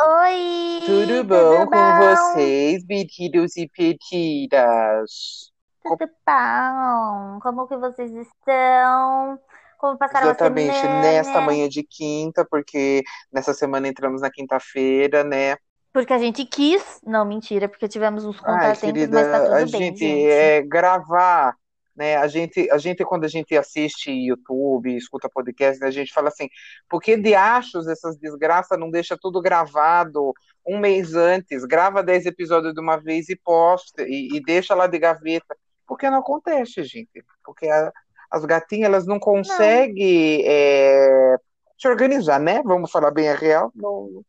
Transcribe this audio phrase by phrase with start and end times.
[0.00, 0.80] Oi!
[0.86, 5.52] Tudo bom com vocês, metidos e petitas?
[5.82, 7.38] Tudo bom?
[7.40, 9.38] Como que vocês estão?
[9.78, 15.56] Como passaram Exatamente nesta manhã de quinta, porque nessa semana entramos na quinta-feira, né?
[15.92, 17.00] Porque a gente quis.
[17.04, 20.30] Não, mentira, porque tivemos uns Ai, contratempos, mas tá querida, a tudo bem, gente gente.
[20.30, 21.54] é gravar,
[21.98, 22.16] né?
[22.16, 26.28] A gente, a gente quando a gente assiste YouTube, escuta podcast, né, a gente fala
[26.28, 26.48] assim,
[26.88, 30.32] por que de achos essas desgraças não deixa tudo gravado
[30.66, 31.64] um mês antes?
[31.64, 35.56] Grava 10 episódios de uma vez e posta e, e deixa lá de gaveta.
[35.86, 37.24] Porque não acontece, gente.
[37.44, 37.92] Porque a-
[38.30, 41.36] as gatinhas elas não conseguem é,
[41.78, 42.62] se organizar, né?
[42.64, 43.72] Vamos falar bem a real.
[43.74, 44.22] Não,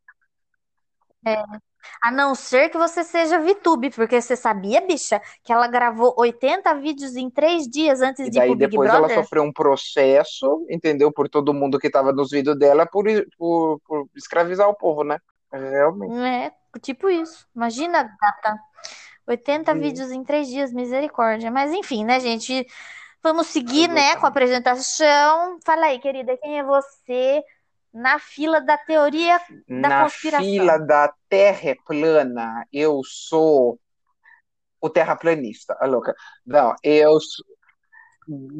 [2.01, 6.73] A não ser que você seja VTube, porque você sabia, bicha, que ela gravou 80
[6.75, 9.23] vídeos em três dias antes E de ir daí pro Big depois ela Brother?
[9.23, 11.11] sofreu um processo, entendeu?
[11.11, 13.05] Por todo mundo que estava nos vídeos dela por,
[13.37, 15.19] por, por escravizar o povo, né?
[15.51, 16.25] Realmente.
[16.25, 16.51] É,
[16.81, 17.47] tipo isso.
[17.55, 18.59] Imagina, gata.
[19.27, 19.79] 80 Sim.
[19.79, 21.51] vídeos em três dias, misericórdia.
[21.51, 22.65] Mas enfim, né, gente?
[23.21, 25.59] Vamos seguir, né, com a apresentação.
[25.65, 27.43] Fala aí, querida, quem é você
[27.93, 30.45] na fila da teoria da Na conspiração?
[30.45, 33.79] fila da Terra plana, eu sou
[34.81, 36.15] o terraplanista, a louca.
[36.45, 37.45] Não, eu sou...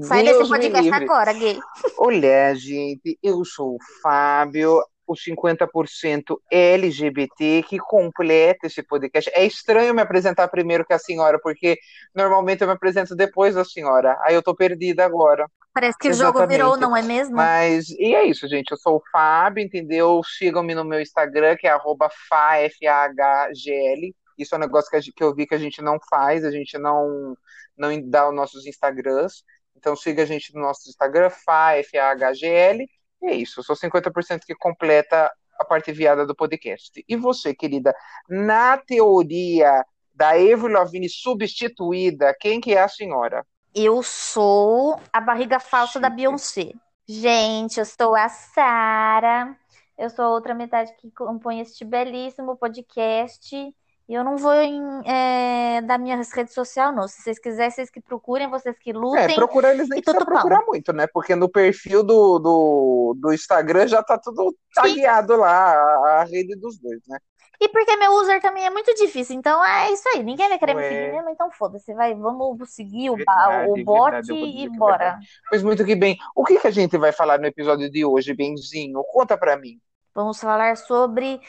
[0.02, 1.59] Sai desse Deus me podcast agora, gay.
[1.97, 9.30] Olha, gente, eu sou o Fábio, o 50% LGBT que completa esse podcast.
[9.33, 11.77] É estranho me apresentar primeiro que a senhora, porque
[12.16, 14.17] normalmente eu me apresento depois da senhora.
[14.22, 15.47] Aí eu tô perdida agora.
[15.73, 16.81] Parece que o jogo virou, Exatamente.
[16.81, 17.36] não é mesmo?
[17.36, 18.72] Mas, e é isso, gente.
[18.72, 20.22] Eu sou o Fábio, entendeu?
[20.23, 24.16] Sigam-me no meu Instagram, que é arroba fa, F-A-H-G-L.
[24.38, 26.52] Isso é um negócio que, gente- que eu vi que a gente não faz, a
[26.52, 27.36] gente não,
[27.78, 29.44] não dá os nossos Instagrams.
[29.75, 32.86] Então siga a gente no nosso Instagram, fa, F-A-H-G-L.
[33.22, 37.03] E é isso, eu sou 50% que completa a parte viada do podcast.
[37.08, 37.94] E você, querida,
[38.30, 43.45] na teoria da Avril Lavigne substituída, quem que é a senhora?
[43.73, 46.18] Eu sou a barriga falsa da Chique.
[46.18, 46.72] Beyoncé.
[47.07, 49.56] Gente, eu sou a Sara.
[49.97, 53.56] Eu sou a outra metade que compõe este belíssimo podcast.
[53.56, 57.08] E eu não vou em, é, dar minhas redes sociais, não.
[57.08, 59.35] Se vocês quiserem, vocês que procurem, vocês que É, lutem.
[59.35, 60.16] procurar eles nem pau.
[60.16, 61.06] procurar muito, né?
[61.13, 66.56] Porque no perfil do, do, do Instagram já tá tudo tagueado lá, a, a rede
[66.56, 67.19] dos dois, né?
[67.61, 69.35] E porque meu user também é muito difícil.
[69.35, 70.23] Então é isso aí.
[70.23, 70.89] Ninguém vai querer me Ué.
[70.89, 71.93] seguir mesmo, então foda-se.
[71.93, 75.19] Vai, vamos seguir o, Verdade, o bot verdade, e bora.
[75.49, 76.17] Pois muito que bem.
[76.35, 79.03] O que que a gente vai falar no episódio de hoje, Benzinho?
[79.11, 79.79] Conta pra mim.
[80.15, 81.39] Vamos falar sobre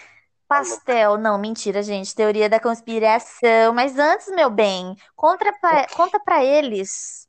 [0.48, 1.16] pastel.
[1.16, 2.14] Não, mentira, gente.
[2.14, 3.72] Teoria da conspiração.
[3.72, 7.28] Mas antes, meu bem, conta pra, conta pra eles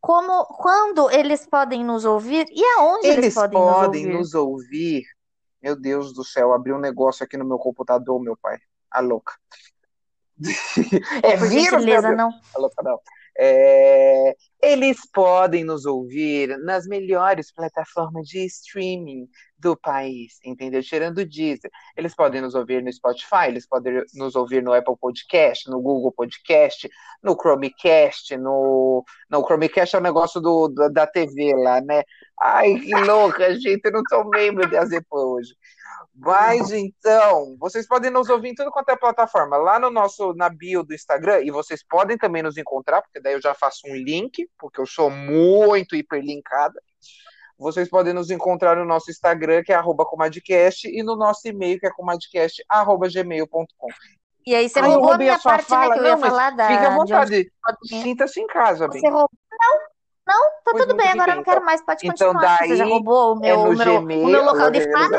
[0.00, 4.18] como, quando eles podem nos ouvir e aonde eles, Eles podem nos podem ouvir.
[4.18, 5.02] nos ouvir.
[5.62, 8.58] Meu Deus do céu, abriu um negócio aqui no meu computador, meu pai.
[8.90, 9.34] A louca.
[11.22, 12.30] É vírus, gentileza, não.
[12.54, 12.98] A louca não.
[13.38, 20.82] É, Eles podem nos ouvir nas melhores plataformas de streaming do país, entendeu?
[20.82, 21.70] Tirando o Deezer.
[21.96, 26.12] Eles podem nos ouvir no Spotify, eles podem nos ouvir no Apple Podcast, no Google
[26.12, 26.88] Podcast,
[27.22, 29.04] no Chromecast, no...
[29.28, 32.02] Não, o Chromecast é o negócio do, da, TV lá, né?
[32.40, 35.54] Ai, que louca, gente, eu não tô membro da Zepo hoje.
[36.14, 40.48] Mas então, vocês podem nos ouvir em tudo quanto é plataforma, lá no nosso, na
[40.48, 43.94] bio do Instagram, e vocês podem também nos encontrar, porque daí eu já faço um
[43.94, 46.80] link, porque eu sou muito hiperlinkada.
[47.58, 51.78] Vocês podem nos encontrar no nosso Instagram, que é arroba comadcast, e no nosso e-mail,
[51.78, 53.88] que é comadcast.gmail.com.
[54.46, 55.76] E aí você Ai, roubou a minha parte, né?
[55.76, 55.94] fala.
[55.94, 57.52] Que eu ia falar da, Fique à vontade,
[57.84, 59.00] sinta-se em casa, bem.
[59.00, 59.28] Você roubou.
[59.60, 59.78] Não,
[60.32, 61.08] não, tá Pois tudo bem.
[61.08, 61.66] Agora eu não quero então.
[61.66, 61.84] mais.
[61.84, 62.58] Pode Então continuar.
[62.58, 65.18] Você já daí roubou o é meu, no o meu, o meu local de fala?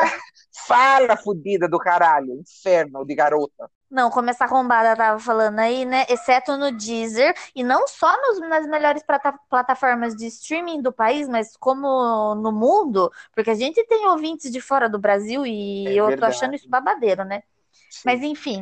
[0.67, 3.69] Fala, fudida do caralho, inferno de garota.
[3.89, 6.05] Não, como essa arrombada tava falando aí, né?
[6.07, 11.27] Exceto no Deezer, e não só nos- nas melhores plata- plataformas de streaming do país,
[11.27, 15.93] mas como no mundo, porque a gente tem ouvintes de fora do Brasil e É
[15.93, 17.43] eu tô achando isso babadeiro, né?
[17.89, 18.01] Sim.
[18.05, 18.61] Mas enfim,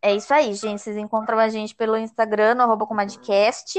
[0.00, 0.80] é isso aí, gente.
[0.80, 3.78] Vocês encontram a gente pelo Instagram, no arroba comadcast,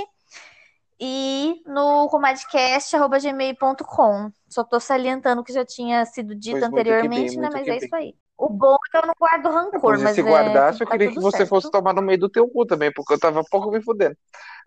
[1.01, 4.31] e no comadcast.gmail.com.
[4.47, 7.49] Só tô salientando que já tinha sido dito Pois que bem, anteriormente, né?
[7.51, 7.85] Mas que é bem.
[7.85, 8.13] isso aí.
[8.37, 11.07] O bom é que eu não guardo rancor, mas se é, guardasse, eu tá queria
[11.07, 11.49] que tudo você certo.
[11.49, 14.15] fosse tomar no meio do teu cu também, porque eu tava pouco me fudendo.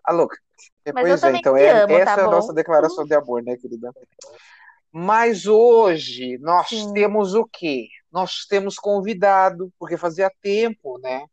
[0.03, 0.37] Ah, louca.
[0.93, 2.31] Mas eu Pois é, então é, amo, essa tá é a bom?
[2.31, 3.91] nossa declaração de amor, né, querida?
[4.91, 6.93] Mas hoje nós Sim.
[6.93, 7.87] temos o quê?
[8.11, 11.25] Nós temos convidado, porque fazia tempo, né,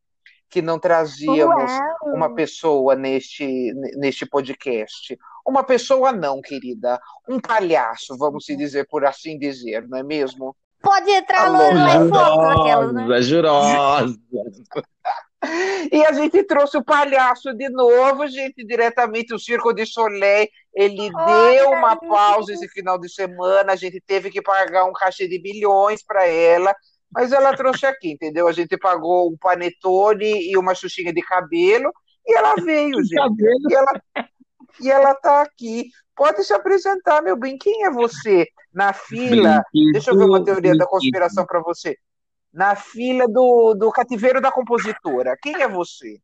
[0.53, 2.15] que não trazíamos Uau!
[2.15, 5.19] uma pessoa neste, neste podcast.
[5.47, 7.01] Uma pessoa não, querida.
[7.27, 10.55] Um palhaço, vamos se dizer por assim dizer, não é mesmo?
[10.83, 13.23] Pode entrar lá em foto, aquelas, né?
[13.23, 14.15] Jurosa,
[15.91, 20.47] E a gente trouxe o palhaço de novo, gente, diretamente o Circo de Soleil.
[20.73, 24.93] Ele Olha deu uma pausa esse final de semana, a gente teve que pagar um
[24.93, 26.73] cachê de bilhões para ela,
[27.13, 28.49] mas ela trouxe aqui, entendeu?
[28.49, 31.93] A gente pagou um panetone e uma xuxinha de cabelo
[32.27, 33.17] e ela veio, gente.
[33.17, 33.71] cabelo.
[33.71, 34.03] E ela,
[34.81, 35.91] e ela tá aqui.
[36.15, 37.59] Pode se apresentar, meu bem.
[37.59, 38.47] Quem é você?
[38.73, 39.63] Na fila.
[39.93, 41.97] Deixa eu ver uma teoria da conspiração para você.
[42.53, 45.37] Na fila do, do cativeiro da compositora.
[45.41, 46.19] Quem é você?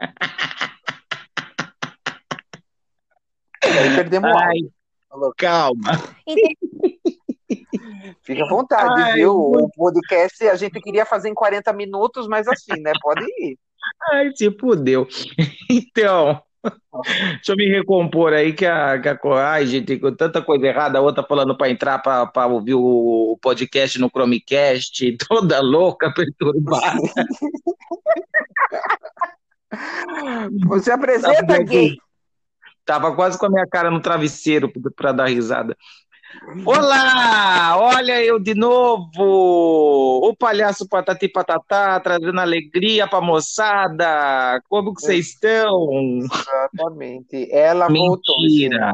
[3.62, 4.60] Aí perdemos Ai,
[5.36, 5.90] calma.
[8.22, 9.34] Fica à vontade, Ai, viu?
[9.34, 12.92] O podcast a gente queria fazer em 40 minutos, mas assim, né?
[13.00, 13.58] Pode ir.
[14.12, 15.06] Ai, se fudeu.
[15.70, 16.42] Então,
[17.04, 19.18] deixa eu me recompor aí que a, que a
[19.50, 23.38] ai, gente, com tanta coisa errada, a outra falando para entrar para ouvir o, o
[23.38, 26.96] podcast no Chromecast, toda louca, perturbada.
[30.66, 31.96] Você apresenta gay.
[32.84, 35.76] Tava quase com a minha cara no travesseiro para dar risada.
[36.66, 37.76] Olá!
[37.78, 39.08] Olha eu de novo!
[39.16, 44.60] O palhaço Patati Patatá trazendo alegria pra moçada!
[44.68, 45.88] Como que vocês estão?
[46.20, 47.48] Exatamente.
[47.50, 48.40] Ela voltou.
[48.42, 48.92] Mentira!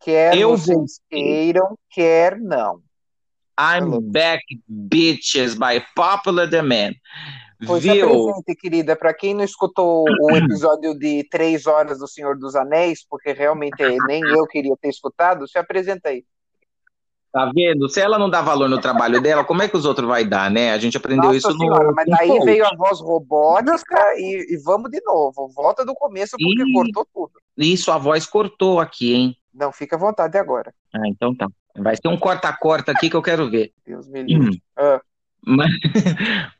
[0.00, 0.94] Quer Eu vocês voltei.
[1.10, 2.80] queiram, quer não.
[3.58, 6.94] I'm back, bitches, by popular demand.
[7.66, 8.32] Pois Viu?
[8.60, 13.32] querida, para quem não escutou o episódio de três horas do Senhor dos Anéis, porque
[13.32, 13.76] realmente
[14.08, 16.24] nem eu queria ter escutado, se apresenta aí.
[17.34, 17.88] Tá vendo?
[17.88, 20.48] Se ela não dá valor no trabalho dela, como é que os outros vai dar,
[20.48, 20.70] né?
[20.72, 21.58] A gente aprendeu Nossa isso no.
[21.58, 22.44] senhora, mas no daí coach.
[22.44, 25.48] veio a voz robótica e, e vamos de novo.
[25.52, 26.72] Volta do começo porque Ih.
[26.72, 27.32] cortou tudo.
[27.58, 29.36] Isso, a voz cortou aqui, hein?
[29.52, 30.72] Não, fica à vontade agora.
[30.94, 31.48] Ah, então tá.
[31.76, 33.72] Vai ter um corta-corta aqui que eu quero ver.
[33.84, 34.50] Deus me livre.
[34.54, 34.58] Hum.
[34.76, 35.00] Ah,
[35.44, 35.72] Mas-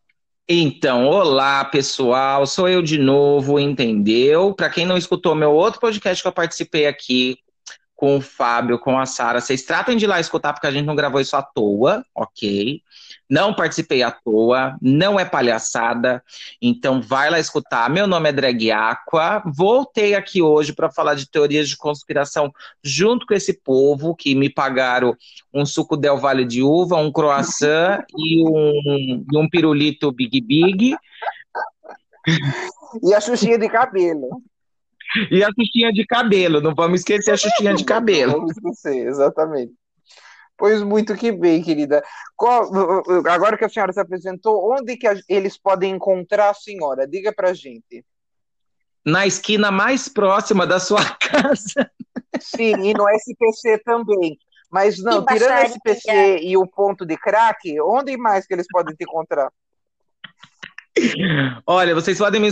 [0.46, 4.52] Então, olá pessoal, sou eu de novo, entendeu?
[4.52, 7.38] Para quem não escutou meu outro podcast que eu participei aqui
[8.04, 10.84] com o Fábio, com a Sara, vocês tratem de ir lá escutar porque a gente
[10.84, 12.82] não gravou isso à toa, ok?
[13.30, 16.22] Não participei à toa, não é palhaçada,
[16.60, 17.88] então vai lá escutar.
[17.88, 22.52] Meu nome é Drag Aqua, voltei aqui hoje para falar de teorias de conspiração
[22.82, 25.16] junto com esse povo que me pagaram
[25.50, 30.94] um suco Del Vale de uva, um croissant e um, um pirulito Big Big
[33.02, 34.42] E a xuxinha de cabelo.
[35.30, 36.60] E a xuxinha de cabelo.
[36.60, 38.32] Não vamos esquecer a xuxinha de cabelo.
[38.32, 39.72] Vamos esquecer, exatamente.
[40.56, 42.02] Pois muito que bem, querida.
[42.36, 42.70] Qual-
[43.28, 47.06] agora que a senhora se apresentou, onde que a- eles podem encontrar a senhora?
[47.08, 48.04] Diga pra gente.
[49.04, 51.90] Na esquina mais próxima da sua casa.
[52.40, 54.38] Sim, e no SPC também.
[54.70, 55.66] Mas não, Que tirando o.
[55.66, 59.50] SPC e o ponto de crack, onde mais que eles podem te encontrar?
[61.66, 62.50] Olha, vocês podem me.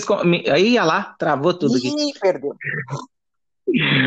[0.49, 1.89] olha lá, travou tudo aqui.
[1.89, 2.57] Ih, perdeu.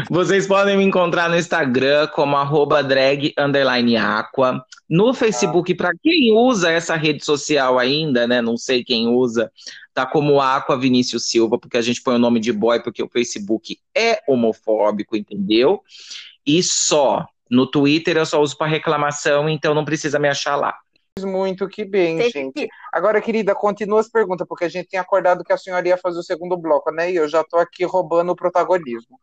[0.09, 4.63] Vocês podem me encontrar no Instagram como arroba drag underline aqua.
[4.87, 8.41] No Facebook, para quem usa essa rede social ainda, né?
[8.41, 9.51] Não sei quem usa,
[9.93, 13.09] tá como Aqua Vinícius Silva, porque a gente põe o nome de boy, porque o
[13.09, 15.81] Facebook é homofóbico, entendeu?
[16.45, 17.25] E só.
[17.49, 20.75] No Twitter eu só uso para reclamação, então não precisa me achar lá.
[21.25, 22.53] Muito que bem, Tem gente.
[22.53, 25.97] que- Agora, querida, continua as perguntas, porque a gente tinha acordado que a senhora ia
[25.97, 27.09] fazer o segundo bloco, né?
[27.09, 29.17] E eu já tô aqui roubando o protagonismo.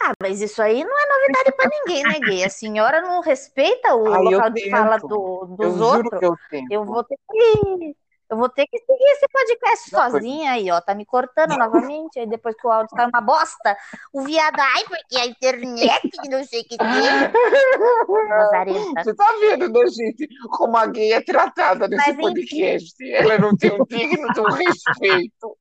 [0.00, 2.44] Ah, mas isso aí não é novidade pra ninguém, né, gay?
[2.44, 6.18] A senhora não respeita o eu local de fala do- Eu dos juro outros.
[6.20, 6.72] que eu tento.
[6.72, 7.96] Eu vou ter que.
[8.30, 10.80] Eu vou ter que seguir esse podcast Não, sozinha aí, ó.
[10.80, 12.18] Tá me cortando novamente.
[12.18, 13.76] Aí depois que o áudio tá uma bosta,
[14.12, 18.28] o viado, ai, porque a internet, não sei o que tem.
[18.28, 19.02] Nazareta.
[19.02, 20.28] Você tá vendo, né, gente?
[20.50, 22.20] Como a gay é tratada nesse Mas, enfim.
[22.20, 23.12] podcast.
[23.12, 25.58] Ela não tem um digno um respeito.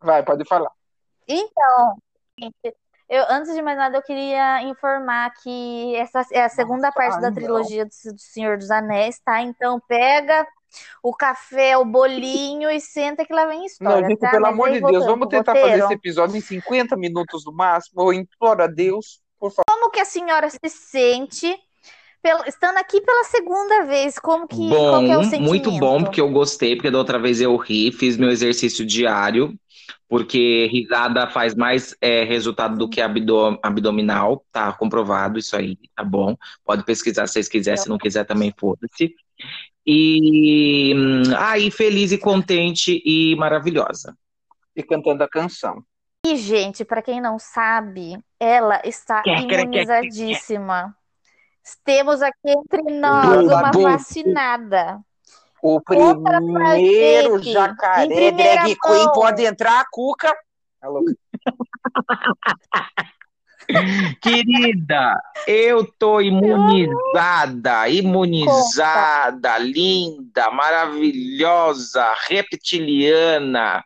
[0.00, 0.70] Vai, pode falar.
[1.26, 1.98] Então,
[2.38, 2.76] gente,
[3.08, 7.20] eu, antes de mais nada, eu queria informar que essa é a segunda Nossa, parte
[7.20, 7.34] da não.
[7.34, 9.40] trilogia do, do Senhor dos Anéis, tá?
[9.42, 10.46] Então pega
[11.02, 14.30] o café, o bolinho e senta que lá vem Não, história, gente, tá?
[14.30, 17.52] pelo Mas amor de Deus, vamos tentar fazer roteiro, esse episódio em 50 minutos no
[17.52, 18.02] máximo.
[18.02, 19.64] Eu imploro a Deus, por favor.
[19.68, 21.54] Como que a senhora se sente
[22.22, 24.18] pelo- estando aqui pela segunda vez?
[24.18, 26.04] Como que, qual que é o Bom, muito bom, sentimento?
[26.04, 29.54] porque eu gostei, porque da outra vez eu ri, fiz meu exercício diário,
[30.08, 36.02] porque risada faz mais é, resultado do que abdo- abdominal, tá comprovado isso aí, tá
[36.02, 36.34] bom?
[36.64, 39.14] Pode pesquisar se vocês quiserem, se não quiser também foda-se.
[39.90, 44.14] E hum, aí, feliz e contente e maravilhosa.
[44.76, 45.82] E cantando a canção.
[46.26, 50.94] E, gente, pra quem não sabe, ela está Quer, quer, quer, quer, imunizadíssima.
[51.82, 55.00] Temos aqui entre nós uma vacinada.
[55.62, 60.36] O primeiro jacaré drag queen pode entrar, a Cuca.
[60.82, 61.02] Alô.
[64.22, 73.84] Querida, eu tô imunizada, imunizada, linda, maravilhosa, reptiliana,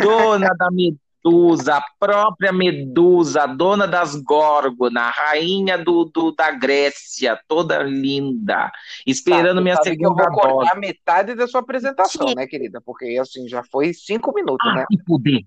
[0.00, 7.84] dona da medusa, a própria medusa, dona das górgonas, rainha do, do, da Grécia, toda
[7.84, 8.72] linda,
[9.06, 10.28] esperando tá, minha segunda dose.
[10.28, 12.34] Eu vou cortar metade da sua apresentação, Sim.
[12.34, 12.80] né, querida?
[12.80, 14.86] Porque assim já foi cinco minutos, ah, né?
[14.90, 15.44] Que poder.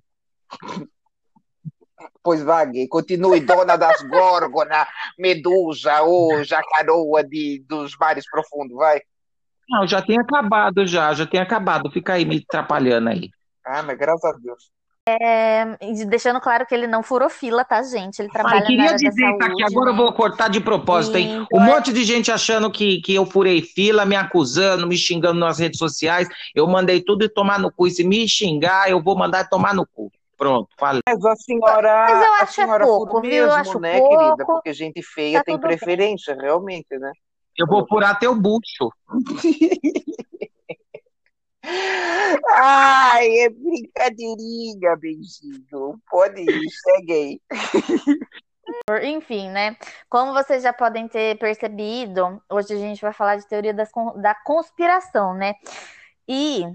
[2.23, 4.87] Pois vague, continue dona das górgonas,
[5.19, 9.01] medusa ou jacaroa de, dos mares profundos, vai.
[9.69, 11.91] Não, já tem acabado já, já tem acabado.
[11.91, 13.29] Fica aí me atrapalhando aí.
[13.65, 14.71] Ah, mas graças a Deus.
[15.05, 15.77] É,
[16.07, 18.19] deixando claro que ele não furou fila, tá, gente?
[18.19, 19.91] Ele trabalha Ai, queria na área dizer, tá aqui, agora né?
[19.91, 21.45] eu vou cortar de propósito, hein?
[21.53, 25.59] Um monte de gente achando que, que eu furei fila, me acusando, me xingando nas
[25.59, 26.29] redes sociais.
[26.55, 27.87] Eu mandei tudo e tomar no cu.
[27.87, 30.09] E se me xingar, eu vou mandar tomar no cu.
[30.43, 31.01] Pronto, falei.
[31.07, 32.05] Mas a senhora.
[32.09, 33.29] Mas eu acho a senhora é pouco, viu?
[33.29, 34.17] Mesmo, eu acho né, pouco.
[34.17, 34.45] querida?
[34.45, 36.43] Porque gente feia tá tem preferência, bem.
[36.43, 37.13] realmente, né?
[37.57, 38.91] Eu vou furar teu bucho.
[42.51, 45.97] Ai, é brincadeirinha, beijinho.
[46.11, 47.39] Pode ir, segue aí.
[49.15, 49.77] Enfim, né?
[50.09, 53.89] Como vocês já podem ter percebido, hoje a gente vai falar de teoria das,
[54.21, 55.53] da conspiração, né?
[56.27, 56.65] E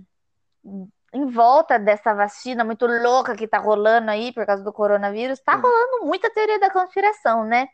[1.13, 5.55] em volta dessa vacina muito louca que tá rolando aí por causa do coronavírus, tá
[5.55, 7.67] rolando muita teoria da conspiração, né?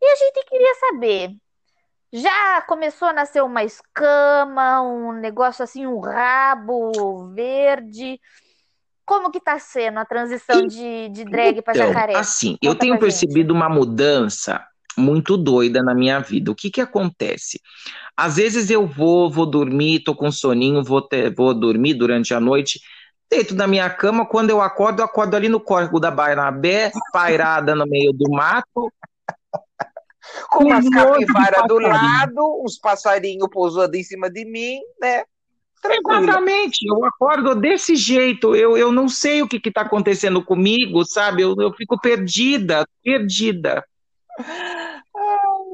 [0.00, 1.30] E a gente queria saber,
[2.12, 8.20] já começou a nascer uma escama, um negócio assim, um rabo verde?
[9.04, 12.16] Como que tá sendo a transição de, de drag para então, jacaré?
[12.16, 14.64] Assim, Conta eu tenho percebido uma mudança
[14.96, 16.50] muito doida na minha vida.
[16.50, 17.60] O que que acontece?
[18.16, 22.40] Às vezes eu vou, vou dormir, tô com soninho, vou, ter, vou dormir durante a
[22.40, 22.80] noite,
[23.30, 27.74] deito na minha cama, quando eu acordo, eu acordo ali no córrego da Barnabé, pairada
[27.74, 28.92] no meio do mato.
[30.50, 35.24] Com umas capivaras do lado, uns passarinhos pousando em cima de mim, né?
[35.80, 36.22] Tranquilo.
[36.22, 41.42] Exatamente, eu acordo desse jeito, eu, eu não sei o que está acontecendo comigo, sabe?
[41.42, 43.84] Eu, eu fico perdida, perdida.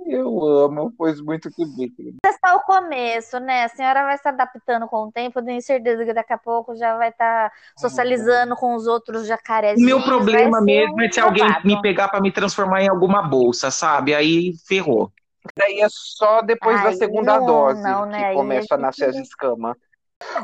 [0.06, 2.16] Eu amo, pois muito que bem.
[2.24, 3.64] É só o começo, né?
[3.64, 6.96] A senhora vai se adaptando com o tempo, tenho certeza que daqui a pouco já
[6.96, 9.80] vai estar tá socializando com os outros jacarés.
[9.80, 14.14] Meu problema mesmo é se alguém me pegar para me transformar em alguma bolsa, sabe?
[14.14, 15.12] Aí ferrou.
[15.56, 18.30] Daí é só depois Ai, da segunda não, dose não, né?
[18.30, 19.76] que começa a nascer as escamas.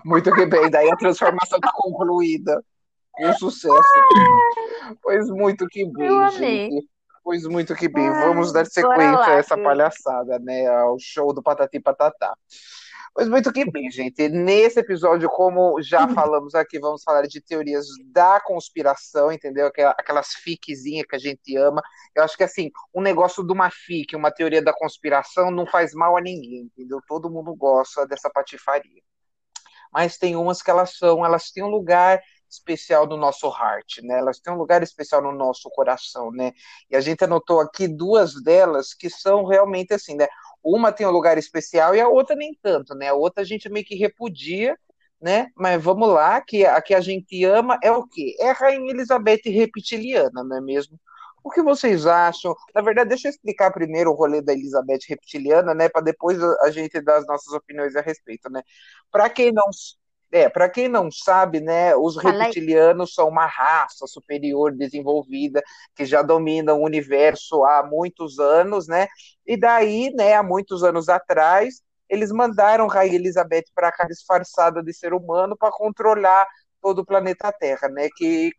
[0.04, 2.62] Muito que bem, daí a transformação está concluída.
[3.21, 3.76] Um sucesso.
[3.76, 6.71] Ai, pois muito que bem, eu amei.
[6.71, 6.94] gente.
[7.25, 10.66] Pois muito que bem, vamos dar sequência a essa palhaçada, né?
[10.66, 12.37] Ao show do Patati Patatá.
[13.14, 14.28] Pois muito que bem, gente.
[14.28, 19.71] Nesse episódio, como já falamos aqui, vamos falar de teorias da conspiração, entendeu?
[19.97, 21.81] Aquelas fiquezinhas que a gente ama.
[22.14, 25.95] Eu acho que assim, um negócio de uma fique, uma teoria da conspiração, não faz
[25.95, 27.00] mal a ninguém, entendeu?
[27.09, 29.00] Todo mundo gosta dessa patifaria.
[29.90, 32.21] Mas tem umas que elas são, elas têm um lugar
[32.55, 34.19] especial no nosso heart, né?
[34.19, 36.53] Elas têm um lugar especial no nosso coração, né?
[36.91, 40.27] E a gente anotou aqui duas delas que são realmente assim, né?
[40.63, 43.09] Uma tem um lugar especial e a outra nem tanto, né?
[43.09, 44.79] A outra a gente meio que repudia,
[45.21, 45.51] né?
[45.57, 48.37] Mas vamos lá, que a que a gente ama é o quê?
[48.41, 50.99] É a Rainha Elizabeth reptiliana, não é mesmo?
[51.43, 52.55] O que vocês acham?
[52.75, 55.89] Na verdade, deixa eu explicar primeiro o rolê da Elizabeth reptiliana, né?
[55.91, 58.63] Para depois a gente dar as nossas opiniões a respeito, né?
[59.11, 59.69] Para quem não
[60.35, 65.62] é, para quem não sabe, né, os reptilianos são uma raça superior desenvolvida
[65.95, 69.07] que já domina o universo há muitos anos, né?
[69.47, 74.93] E daí, né, há muitos anos atrás, eles mandaram Rainha Elizabeth para cá disfarçada de
[74.93, 76.49] ser humano para controlar
[76.83, 78.09] todo o planeta Terra, né?
[78.17, 78.50] Que,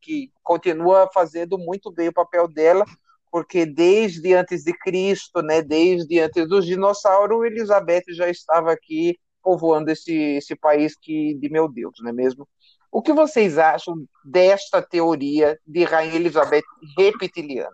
[0.00, 2.84] que continua fazendo muito bem o papel dela,
[3.32, 9.92] porque desde antes de Cristo, né, desde antes dos dinossauros, Elizabeth já estava aqui povoando
[9.92, 12.48] esse, esse país que, de meu Deus, não é mesmo?
[12.90, 16.64] O que vocês acham desta teoria de Rainha Elizabeth
[16.98, 17.70] reptiliana?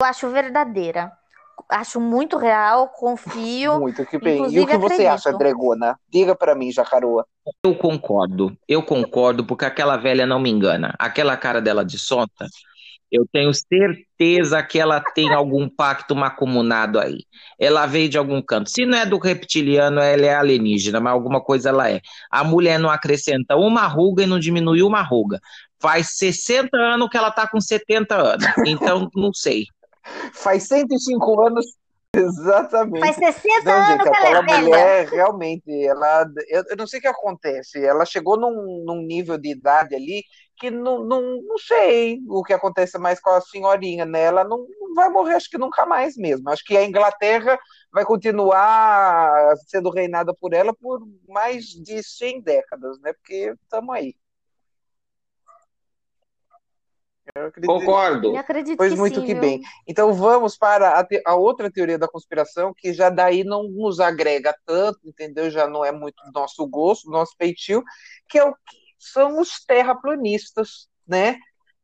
[0.00, 1.12] Eu acho verdadeira.
[1.68, 3.80] Acho muito real, confio.
[3.80, 4.50] Muito que bem.
[4.50, 4.96] E o que acredito.
[4.96, 5.98] você acha, Dregona?
[6.08, 7.26] Diga para mim, Jacaroa.
[7.62, 8.56] Eu concordo.
[8.66, 10.94] Eu concordo, porque aquela velha não me engana.
[10.98, 12.46] Aquela cara dela de sonta
[13.14, 17.18] eu tenho certeza que ela tem algum pacto macumunado aí.
[17.56, 18.68] Ela veio de algum canto.
[18.68, 22.00] Se não é do reptiliano, ela é alienígena, mas alguma coisa ela é.
[22.28, 25.38] A mulher não acrescenta uma ruga e não diminui uma ruga.
[25.78, 28.44] Faz 60 anos que ela tá com 70 anos.
[28.66, 29.66] Então, não sei.
[30.32, 31.66] Faz 105 anos
[32.16, 33.00] Exatamente.
[33.00, 34.60] Faz 60 Não, anos gente, que ela é velha.
[34.60, 37.84] mulher realmente, ela, eu, eu não sei o que acontece.
[37.84, 40.24] Ela chegou num, num nível de idade ali
[40.56, 44.22] que não, não, não sei o que acontece mais com a senhorinha, né?
[44.22, 46.48] Ela não, não vai morrer, acho que nunca mais mesmo.
[46.50, 47.58] Acho que a Inglaterra
[47.92, 53.12] vai continuar sendo reinada por ela por mais de 100 décadas, né?
[53.12, 54.14] Porque estamos aí.
[57.34, 58.28] Eu acredito- Concordo.
[58.28, 59.40] Eu acredito Pois que muito sim, que viu?
[59.40, 59.60] bem.
[59.88, 63.98] Então vamos para a, te- a outra teoria da conspiração, que já daí não nos
[63.98, 65.50] agrega tanto, entendeu?
[65.50, 67.82] Já não é muito do nosso gosto, do nosso feitio,
[68.28, 71.36] que é o que são os terraplanistas, né?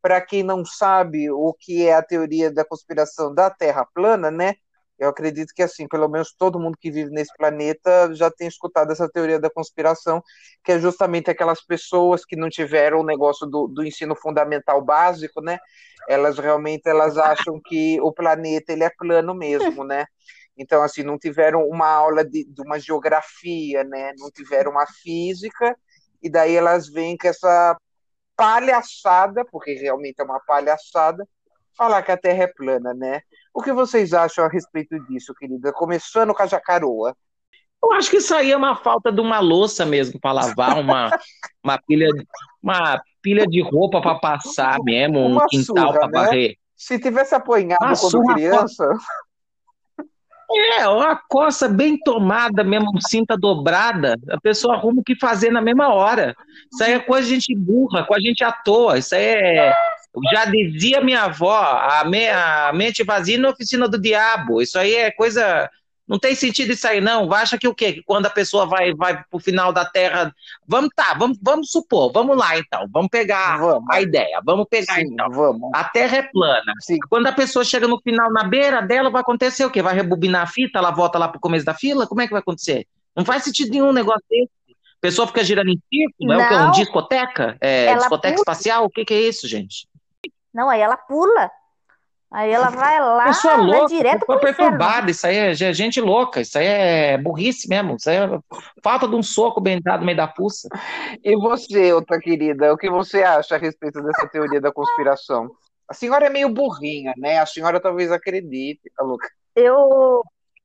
[0.03, 4.55] Para quem não sabe o que é a teoria da conspiração da Terra plana, né?
[4.99, 8.93] Eu acredito que assim, pelo menos todo mundo que vive nesse planeta já tem escutado
[8.93, 10.23] essa teoria da conspiração,
[10.63, 15.41] que é justamente aquelas pessoas que não tiveram o negócio do, do ensino fundamental básico,
[15.41, 15.59] né?
[16.07, 20.05] Elas realmente elas acham que o planeta ele é plano mesmo, né?
[20.57, 24.13] Então assim não tiveram uma aula de, de uma geografia, né?
[24.19, 25.75] Não tiveram uma física
[26.23, 27.77] e daí elas vêm com essa
[28.37, 31.27] palhaçada, porque realmente é uma palhaçada,
[31.77, 33.21] falar que a Terra é plana, né?
[33.53, 35.73] O que vocês acham a respeito disso, querida?
[35.73, 37.15] Começando com a Jacaroa.
[37.83, 41.11] Eu acho que isso aí é uma falta de uma louça mesmo para lavar, uma,
[41.65, 42.09] uma, pilha,
[42.63, 46.13] uma pilha de roupa para passar mesmo, um Uma quintal para né?
[46.13, 46.57] varrer.
[46.77, 48.89] Se tivesse apanhado Uma quando surra criança,
[50.53, 55.61] É, uma coça bem tomada mesmo, cinta dobrada, a pessoa arruma o que fazer na
[55.63, 56.35] mesma hora.
[56.73, 58.99] Isso aí é coisa de gente burra, com a gente à toa.
[58.99, 59.73] Isso aí é.
[60.33, 64.61] Já dizia minha avó, a, me- a mente vazia na oficina do diabo.
[64.61, 65.71] Isso aí é coisa.
[66.11, 67.33] Não tem sentido isso aí, não.
[67.33, 67.93] Acha que o quê?
[67.93, 70.35] Que quando a pessoa vai, vai pro final da Terra.
[70.67, 72.85] Vamos, tá, vamos, vamos supor, vamos lá então.
[72.91, 73.89] Vamos pegar vamos.
[73.89, 74.41] a ideia.
[74.45, 75.31] Vamos pegar Sim, então.
[75.31, 75.71] vamos.
[75.73, 76.73] A Terra é plana.
[76.81, 76.99] Sim.
[77.09, 79.81] Quando a pessoa chega no final, na beira dela, vai acontecer o quê?
[79.81, 82.09] Vai rebobinar a fita, ela volta lá pro começo da fila?
[82.09, 82.89] Como é que vai acontecer?
[83.15, 84.51] Não faz sentido nenhum um negócio desse.
[84.69, 86.55] A pessoa fica girando em círculo, é o quê?
[86.55, 86.71] Um Não.
[86.73, 87.57] discoteca?
[87.61, 88.43] É, discoteca pula.
[88.43, 88.85] espacial?
[88.85, 89.87] O que, que é isso, gente?
[90.53, 91.49] Não, aí ela pula.
[92.33, 94.57] Aí ela vai lá, Pessoa vai louca, direto pro inferno.
[94.57, 98.39] perturbada, isso aí é é gente louca, isso aí é burrice mesmo, isso aí é
[98.83, 100.69] falta de um soco bem dado no meio da fuça.
[101.25, 105.51] E você, outra querida, o que você acha a respeito dessa teoria da conspiração?
[105.89, 107.39] A senhora é meio burrinha, né?
[107.41, 108.93] A senhora talvez acredite.
[108.97, 109.29] A louca.
[109.57, 110.23] Eu,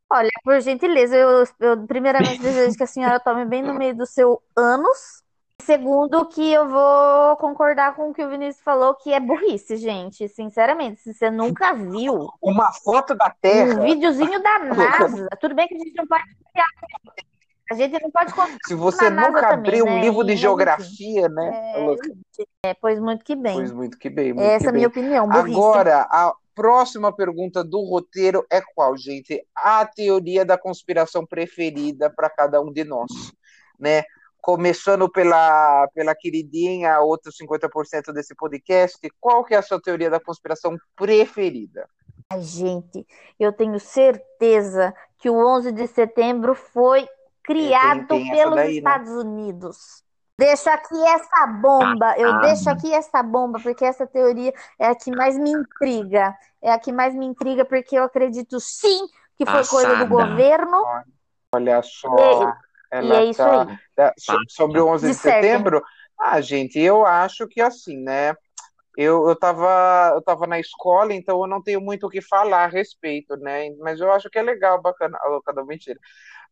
[0.08, 4.06] olha, por gentileza, eu, eu primeiramente desejo que a senhora tome bem no meio do
[4.06, 5.25] seu ânus.
[5.62, 10.28] Segundo, que eu vou concordar com o que o Vinícius falou, que é burrice, gente.
[10.28, 15.68] Sinceramente, se você nunca viu Uma foto da um Terra, videozinho da NASA, tudo bem
[15.68, 16.68] que a gente não pode confiar.
[17.72, 18.32] A gente não pode
[18.68, 20.02] se você nunca abriu um né?
[20.02, 21.74] livro de E, geografia, né?
[21.76, 22.10] A louca.
[22.64, 23.56] é, pois muito que bem.
[23.56, 25.58] Pois muito que bem, muito Essa que é a minha opinião, burrice.
[25.58, 29.44] Agora, a próxima pergunta do roteiro é qual, gente?
[29.56, 33.10] A teoria da conspiração preferida para cada um de nós,
[33.80, 34.04] né?
[34.46, 40.08] Começando pela, pela queridinha, a outra 50% desse podcast, qual que é a sua teoria
[40.08, 41.90] da conspiração preferida?
[42.32, 43.08] Ai, gente,
[43.40, 47.08] eu tenho certeza que o 11 de setembro foi
[47.44, 48.78] criado tem essa pelos daí, né?
[48.78, 50.04] Estados Unidos.
[50.38, 52.40] Deixo aqui essa bomba, eu Ah.
[52.42, 56.36] deixo aqui essa bomba, porque essa teoria é a que mais me intriga.
[56.62, 60.28] É a que mais me intriga, porque eu acredito sim que foi coisa do Passada.
[60.28, 60.86] governo.
[61.52, 62.54] Olha só,
[63.02, 63.78] E ela é isso tá- aí.
[63.96, 65.50] tá- so- sobre o 11 de Dissertem.
[65.50, 65.84] setembro.
[66.20, 68.36] Ah, gente, eu acho que assim, né?
[68.98, 72.64] Eu, eu tava, eu tava na escola, então eu não tenho muito o que falar
[72.64, 73.70] a respeito, né?
[73.80, 75.18] Mas eu acho que é legal, bacana.
[75.22, 76.00] Ah, louca, não, mentira.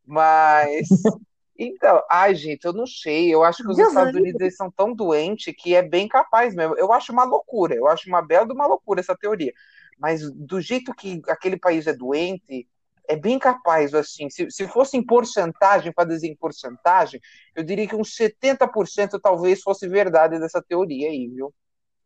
[0.06, 0.88] Mas,
[1.58, 3.34] então, ai, gente, eu não sei.
[3.34, 6.54] Eu acho que os Deus Estados Unidos eles são tão doentes que é bem capaz
[6.54, 6.76] mesmo.
[6.76, 9.52] Eu acho uma loucura, eu acho uma bela de uma loucura essa teoria.
[9.98, 12.68] Mas do jeito que aquele país é doente,
[13.08, 17.20] é bem capaz, assim, se, se fosse em porcentagem, para dizer em porcentagem,
[17.54, 21.52] eu diria que uns 70% talvez fosse verdade dessa teoria aí, viu?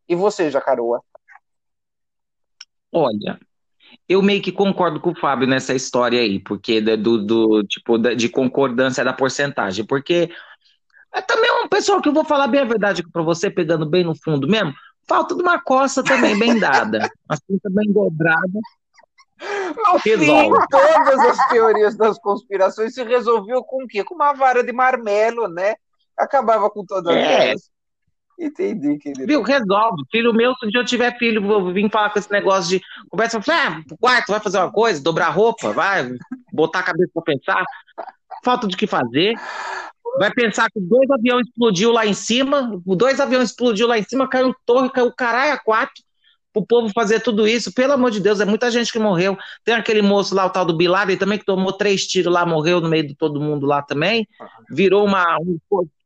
[0.09, 1.03] E você, Jacaroa?
[2.91, 3.39] Olha,
[4.09, 8.29] eu meio que concordo com o Fábio nessa história aí, porque do, do tipo de
[8.29, 10.31] concordância da porcentagem, porque
[11.15, 14.05] é também um pessoal que eu vou falar bem a verdade para você, pegando bem
[14.05, 14.73] no fundo mesmo,
[15.07, 18.61] falta de uma coça também bem dada, assim bem dobrada.
[19.77, 20.67] No fim, Resolve.
[20.71, 24.05] todas as teorias das conspirações se resolviam com o quê?
[24.05, 25.75] Com uma vara de marmelo, né?
[26.17, 27.51] Acabava com todas É.
[27.51, 27.71] elas.
[28.39, 29.27] Entendi, querido.
[29.27, 29.43] Viu?
[29.43, 30.03] Resolve.
[30.13, 32.85] Filho meu, se um dia eu tiver filho, vou vir falar com esse negócio de
[33.09, 36.09] conversa, falar, ah, quarto, vai fazer uma coisa, dobrar roupa, vai,
[36.53, 37.65] botar a cabeça pra pensar.
[38.45, 39.35] Falta de que fazer.
[40.19, 44.29] Vai pensar que dois aviões explodiu lá em cima, dois aviões explodiu lá em cima,
[44.29, 46.03] caiu torre, caiu caralho a quatro.
[46.55, 47.73] O povo fazer tudo isso.
[47.73, 49.37] Pelo amor de Deus, é muita gente que morreu.
[49.65, 52.45] Tem aquele moço lá, o tal do Bilal, ele também que tomou três tiros lá,
[52.45, 54.27] morreu no meio de todo mundo lá também.
[54.71, 55.59] Virou uma, um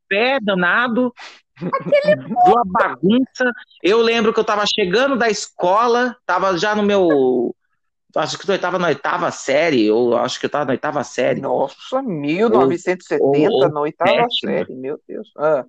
[0.08, 1.12] pé danado.
[1.60, 3.52] uma bagunça.
[3.82, 7.54] Eu lembro que eu tava chegando da escola, tava já no meu.
[8.14, 11.40] Acho que eu estava na oitava série, ou acho que eu estava na oitava série.
[11.40, 15.30] Nossa, 1970, ou, ou na oitava série, meu Deus.
[15.38, 15.64] Ah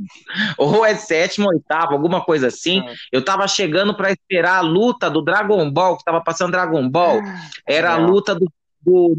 [0.58, 2.80] ou é sétimo, oitavo, alguma coisa assim.
[2.80, 2.94] É.
[3.12, 7.20] Eu tava chegando para esperar a luta do Dragon Ball, que tava passando Dragon Ball.
[7.20, 8.50] Ah, era a luta do,
[8.80, 9.16] do,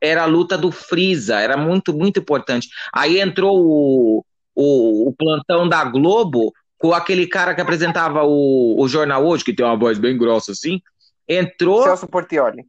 [0.00, 2.68] era a luta do Freeza, era muito, muito importante.
[2.92, 8.88] Aí entrou o, o, o plantão da Globo com aquele cara que apresentava o, o
[8.88, 10.80] jornal hoje, que tem uma voz bem grossa assim.
[11.26, 11.82] Entrou.
[11.82, 12.64] Celso Portioli.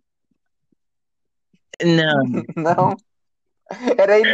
[1.83, 2.23] Não.
[2.55, 2.95] Não.
[3.97, 4.29] Era ele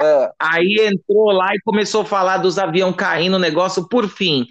[0.00, 0.32] é.
[0.38, 4.46] Aí entrou lá e começou a falar dos aviões caindo, o negócio, por fim.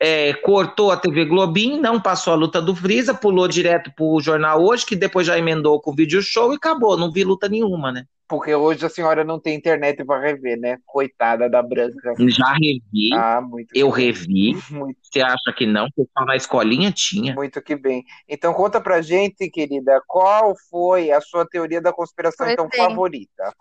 [0.00, 4.62] É, cortou a TV Globinho, não passou a luta do Freeza, pulou direto pro jornal
[4.62, 7.90] hoje, que depois já emendou com o vídeo show e acabou, não vi luta nenhuma,
[7.90, 8.04] né?
[8.28, 10.78] Porque hoje a senhora não tem internet para rever, né?
[10.84, 12.14] Coitada da Branca.
[12.28, 13.14] Já revi.
[13.14, 14.04] Ah, muito Eu bem.
[14.04, 14.56] revi.
[14.70, 14.98] Muito.
[15.02, 15.88] Você acha que não?
[15.90, 17.34] Porque só na escolinha tinha.
[17.34, 18.04] Muito que bem.
[18.28, 23.54] Então conta pra gente, querida, qual foi a sua teoria da conspiração foi então favorita?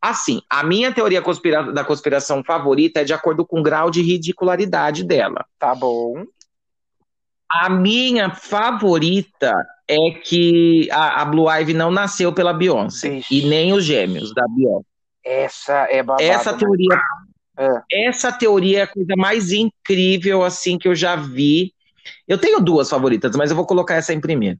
[0.00, 4.02] Assim, a minha teoria conspira da conspiração favorita é de acordo com o grau de
[4.02, 5.44] ridicularidade dela.
[5.58, 6.24] Tá bom.
[7.50, 9.54] A minha favorita
[9.88, 14.44] é que a, a Blue Ivy não nasceu pela Beyoncé e nem os gêmeos da
[14.48, 14.84] Beyoncé.
[15.24, 16.58] Essa é babado, Essa né?
[16.58, 17.00] teoria,
[17.58, 17.82] né?
[17.90, 21.72] essa teoria é a coisa mais incrível assim que eu já vi.
[22.26, 24.58] Eu tenho duas favoritas, mas eu vou colocar essa em primeiro.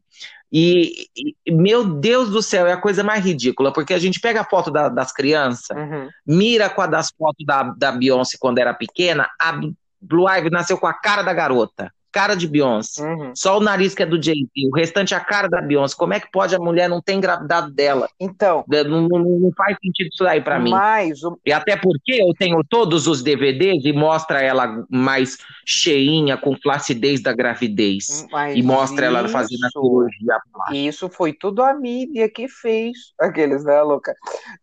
[0.50, 1.06] E,
[1.46, 4.44] e, meu Deus do céu, é a coisa mais ridícula, porque a gente pega a
[4.44, 6.08] foto da, das crianças, uhum.
[6.26, 9.60] mira com a das fotos da, da Beyoncé quando era pequena, a
[10.00, 13.00] Blue Ivy nasceu com a cara da garota cara de Beyoncé.
[13.00, 13.30] Uhum.
[13.32, 14.50] Só o nariz que é do Jay-Z.
[14.72, 15.94] O restante é a cara da Beyoncé.
[15.96, 18.08] Como é que pode a mulher não ter engravidado dela?
[18.18, 18.64] Então.
[18.66, 20.70] Não, não, não faz sentido isso aí para mim.
[20.70, 21.20] Mas.
[21.46, 27.22] E até porque eu tenho todos os DVDs e mostra ela mais cheinha, com flacidez
[27.22, 28.26] da gravidez.
[28.32, 29.16] Mas e mostra isso...
[29.16, 30.40] ela fazendo a cirurgia
[30.72, 32.96] Isso foi tudo a mídia que fez.
[33.20, 34.12] Aqueles, né, louca?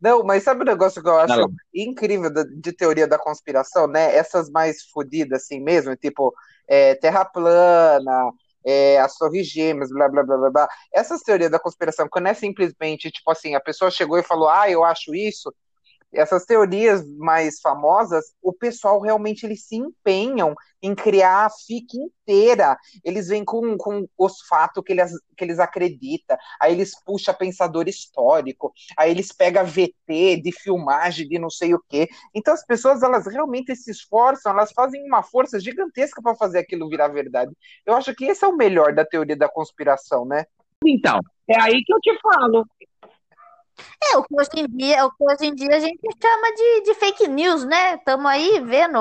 [0.02, 1.50] Não, mas sabe o negócio que eu acho não.
[1.74, 4.14] incrível de teoria da conspiração, né?
[4.14, 6.34] Essas mais fodidas assim mesmo, tipo
[6.68, 8.32] é, terra plana,
[8.66, 10.70] é, as torres gêmeas, blá, blá, blá, blá, blá.
[10.94, 14.70] Essas teorias da conspiração, quando é simplesmente, tipo assim, a pessoa chegou e falou, ah,
[14.70, 15.54] eu acho isso,
[16.16, 22.78] essas teorias mais famosas, o pessoal realmente eles se empenham em criar a FIC inteira.
[23.04, 27.88] Eles vêm com, com os fatos que eles, que eles acreditam, aí eles puxam pensador
[27.88, 32.08] histórico, aí eles pegam VT de filmagem de não sei o quê.
[32.34, 36.90] Então as pessoas, elas realmente se esforçam, elas fazem uma força gigantesca para fazer aquilo
[36.90, 37.52] virar verdade.
[37.86, 40.46] Eu acho que esse é o melhor da teoria da conspiração, né?
[40.86, 42.66] Então, é aí que eu te falo.
[44.12, 46.82] É, o que hoje em dia, o que hoje em dia a gente chama de,
[46.86, 47.96] de fake news, né?
[47.96, 49.00] Estamos aí vendo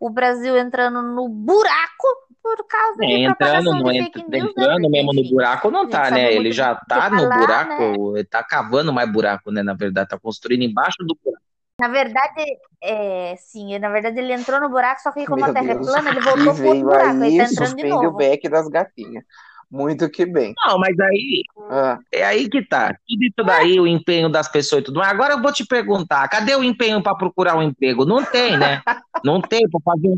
[0.00, 2.06] o Brasil entrando no buraco
[2.42, 4.38] por causa é, de entrando, não de entra, news, né?
[4.38, 4.88] entrando né?
[4.88, 6.32] mesmo no buraco não tá, né?
[6.32, 8.24] Ele já tá no falar, buraco, né?
[8.24, 9.62] tá cavando mais buraco, né?
[9.62, 11.48] Na verdade, tá construindo embaixo do buraco.
[11.80, 12.44] Na verdade,
[12.82, 15.74] é, sim, na verdade ele entrou no buraco, só que como Meu a terra é
[15.74, 15.86] Deus.
[15.86, 18.08] é plana, ele voltou pro outro buraco, aí, tá entrando de novo.
[18.08, 19.24] o beck das gatinhas.
[19.70, 20.54] Muito que bem.
[20.66, 21.98] Não, mas aí ah.
[22.10, 22.96] é aí que tá.
[23.06, 25.10] Tudo isso daí, o empenho das pessoas e tudo mais.
[25.10, 28.06] Agora eu vou te perguntar: cadê o empenho para procurar um emprego?
[28.06, 28.82] Não tem, né?
[29.24, 30.14] Não tem para fazer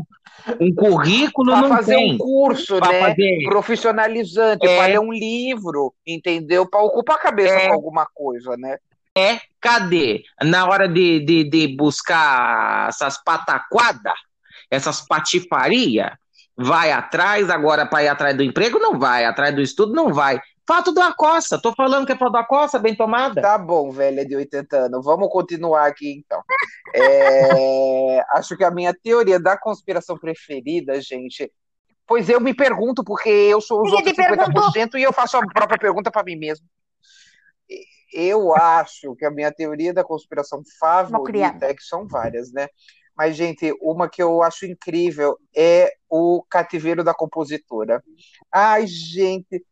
[0.59, 2.99] um, currículo, pra não fazer um curso, pra né?
[2.99, 3.43] Fazer...
[3.45, 4.77] Profissionalizante, é.
[4.77, 6.69] para ler um livro, entendeu?
[6.69, 7.67] Para ocupar a cabeça é.
[7.67, 8.77] com alguma coisa, né?
[9.17, 10.23] É, cadê?
[10.43, 14.13] Na hora de, de, de buscar essas pataquadas,
[14.69, 16.11] essas patifarias,
[16.61, 20.39] vai atrás, agora para ir atrás do emprego não vai, atrás do estudo não vai.
[20.67, 23.41] Fato da coça, tô falando que é fato da coça, bem tomada.
[23.41, 26.41] Tá bom, velha de 80 anos, vamos continuar aqui então.
[26.93, 31.51] É, acho que a minha teoria da conspiração preferida, gente,
[32.07, 35.79] pois eu me pergunto, porque eu sou os outros 50% e eu faço a própria
[35.79, 36.65] pergunta para mim mesmo.
[38.13, 42.67] Eu acho que a minha teoria da conspiração favorita é que são várias, né?
[43.21, 48.03] Mas, gente, uma que eu acho incrível é o cativeiro da compositora.
[48.51, 49.63] Ai, gente,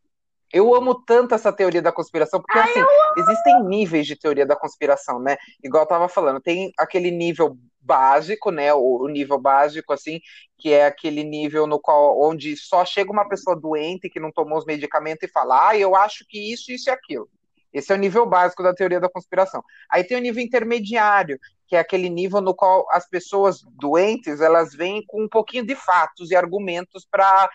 [0.53, 2.85] eu amo tanto essa teoria da conspiração, porque Ai, assim,
[3.17, 5.35] existem níveis de teoria da conspiração, né?
[5.63, 8.71] Igual eu tava falando, tem aquele nível básico, né?
[8.71, 10.21] O, o, nível básico, assim,
[10.55, 14.59] que é aquele nível no qual onde só chega uma pessoa doente que não tomou
[14.59, 17.27] os medicamentos e fala, ah, eu acho que isso, isso e aquilo.
[17.71, 19.63] Esse é o nível básico da teoria da conspiração.
[19.89, 24.73] Aí tem o nível intermediário, que é aquele nível no qual as pessoas doentes elas
[24.73, 27.49] vêm com um pouquinho de fatos e argumentos para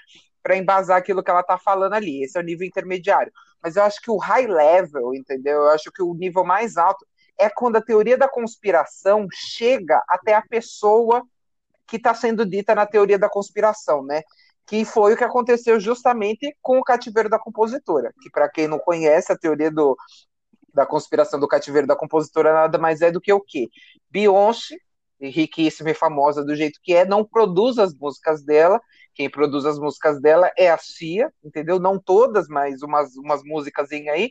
[0.45, 2.23] para embasar aquilo que ela está falando ali.
[2.23, 3.33] Esse é o nível intermediário.
[3.63, 5.63] Mas eu acho que o high level, entendeu?
[5.63, 7.07] Eu acho que o nível mais alto
[7.41, 11.23] é quando a teoria da conspiração chega até a pessoa
[11.87, 14.21] que está sendo dita na teoria da conspiração, né?
[14.67, 18.13] Que foi o que aconteceu justamente com o cativeiro da compositora.
[18.23, 19.97] Que, para quem não conhece, a teoria do,
[20.73, 23.69] da conspiração do cativeiro da compositora nada mais é do que o quê?
[24.11, 24.77] Beyoncé,
[25.21, 28.81] riquíssima e famosa do jeito que é, não produz as músicas dela.
[29.15, 31.79] Quem produz as músicas dela é a Cia, entendeu?
[31.79, 34.31] Não todas, mas umas, umas músicas aí.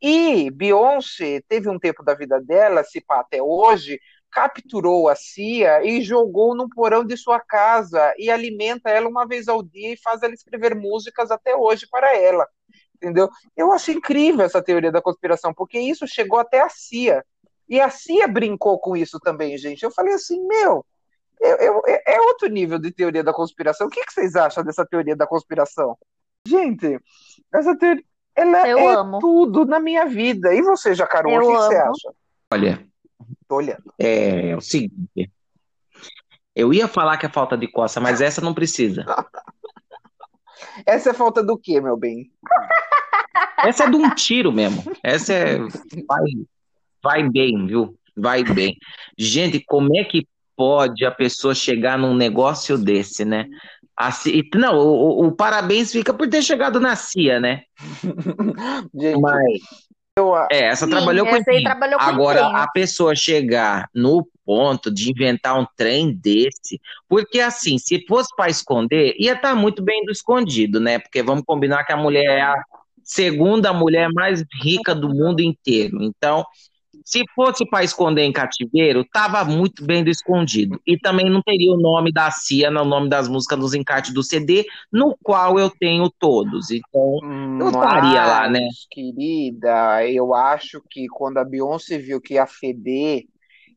[0.00, 4.00] E Beyoncé teve um tempo da vida dela, se pá, até hoje,
[4.36, 9.48] capturou a Cia e jogou no porão de sua casa e alimenta ela uma vez
[9.48, 12.46] ao dia e faz ela escrever músicas até hoje para ela.
[12.94, 13.30] Entendeu?
[13.56, 17.24] Eu acho incrível essa teoria da conspiração, porque isso chegou até a Cia.
[17.66, 19.82] E a Cia brincou com isso também, gente.
[19.82, 20.84] Eu falei assim, meu,
[21.40, 23.86] eu, eu, é outro nível de teoria da conspiração.
[23.86, 25.96] O que, que vocês acham dessa teoria da conspiração?
[26.46, 27.00] Gente,
[27.54, 29.18] essa teoria ela eu é amo.
[29.18, 30.52] tudo na minha vida.
[30.52, 32.14] E você, Jacaru, o que, que, você acha?
[32.52, 32.86] Olha,
[33.48, 33.92] Tô olhando.
[33.98, 35.30] É, é o seguinte.
[36.54, 39.04] Eu ia falar que é falta de coça, mas essa não precisa.
[40.86, 42.30] essa é falta do quê, meu bem?
[43.58, 44.82] Essa é de um tiro mesmo.
[45.02, 45.58] Essa é.
[45.58, 46.24] Vai,
[47.02, 47.98] vai bem, viu?
[48.16, 48.76] Vai bem.
[49.18, 50.26] Gente, como é que
[50.56, 53.46] pode a pessoa chegar num negócio desse, né?
[53.96, 57.62] Assim, não, o, o, parabéns fica por ter chegado na CIA, né?
[58.94, 59.60] Gente, Mas
[60.50, 65.10] é, essa Sim, trabalhou com essa trabalhou com Agora, a pessoa chegar no ponto de
[65.10, 70.04] inventar um trem desse, porque assim, se fosse para esconder, ia estar tá muito bem
[70.06, 70.98] do escondido, né?
[70.98, 72.54] Porque vamos combinar que a mulher é a
[73.02, 76.02] segunda mulher mais rica do mundo inteiro.
[76.02, 76.44] Então,
[77.06, 80.80] se fosse para esconder em cativeiro, tava muito bem do escondido.
[80.84, 84.24] E também não teria o nome da Cia no nome das músicas dos encartes do
[84.24, 86.72] CD, no qual eu tenho todos.
[86.72, 88.66] Então, não estaria lá, né?
[88.90, 93.22] Querida, eu acho que quando a Beyoncé viu que ia feder,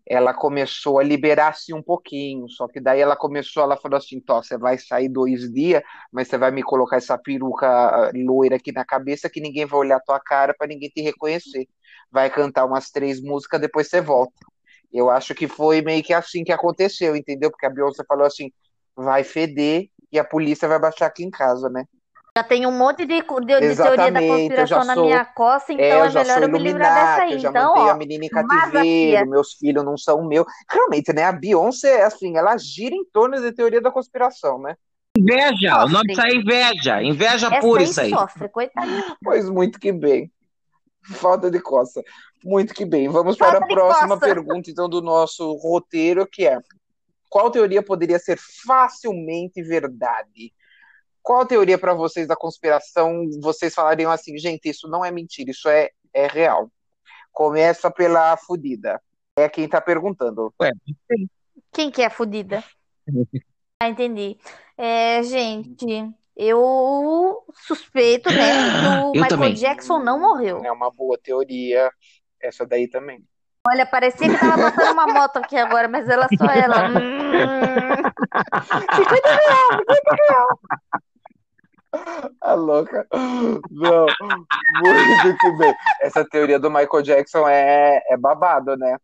[0.07, 2.49] ela começou a liberar-se um pouquinho.
[2.49, 6.27] Só que daí ela começou, ela falou assim: Tó, você vai sair dois dias, mas
[6.27, 9.97] você vai me colocar essa peruca ah, loira aqui na cabeça que ninguém vai olhar
[9.97, 11.67] a tua cara para ninguém te reconhecer
[12.11, 14.33] vai cantar umas três músicas, depois você volta.
[14.91, 17.51] Eu acho que foi meio que assim que aconteceu, entendeu?
[17.51, 18.51] Porque a Beyoncé falou assim:
[18.95, 21.85] vai feder e a polícia vai baixar aqui em casa, né?
[22.37, 26.07] Já tem um monte de, de, de teoria da conspiração na minha costa, então é,
[26.07, 27.33] é melhor eu me livrar dessa aí.
[27.33, 30.45] Eu já então, ó, a menina em cativeiro, meus filhos não são meus.
[30.71, 31.23] Realmente, né?
[31.23, 34.75] A Beyoncé, assim, ela gira em torno da teoria da conspiração, né?
[35.17, 35.85] Inveja, sofre.
[35.85, 37.03] o nome disso é inveja.
[37.03, 38.09] Inveja Essa pura isso aí.
[38.09, 39.03] Sofre, coitadinho.
[39.23, 40.31] Pois muito que bem.
[41.03, 42.03] Falta de coça.
[42.43, 43.09] Muito que bem.
[43.09, 44.33] Vamos para a próxima coça.
[44.33, 46.59] pergunta, então, do nosso roteiro, que é:
[47.29, 50.53] qual teoria poderia ser facilmente verdade?
[51.21, 55.69] Qual teoria para vocês da conspiração vocês falariam assim, gente, isso não é mentira, isso
[55.69, 56.71] é, é real?
[57.31, 59.01] Começa pela fudida.
[59.37, 60.53] É quem está perguntando.
[60.59, 60.71] Ué,
[61.71, 62.63] quem que é a fudida?
[63.79, 64.37] ah, entendi.
[64.77, 68.51] É, gente, eu suspeito, né,
[69.11, 69.53] que o Michael também.
[69.53, 70.63] Jackson não morreu.
[70.63, 71.91] É uma boa teoria,
[72.41, 73.21] essa daí também.
[73.67, 76.87] Olha, parecia que tava passando uma moto aqui agora, mas ela só ela.
[76.89, 77.99] hum...
[78.95, 80.59] 50 real, 50 real.
[82.41, 83.05] A louca.
[83.11, 84.05] Não,
[84.81, 85.75] muito que bem.
[86.01, 88.97] Essa teoria do Michael Jackson é, é babado, né?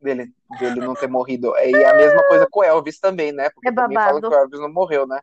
[0.00, 1.52] Dele, dele não ter morrido.
[1.56, 3.50] E é a mesma coisa com o Elvis também, né?
[3.50, 3.94] Porque é babado.
[3.94, 5.20] também fala que o Elvis não morreu, né?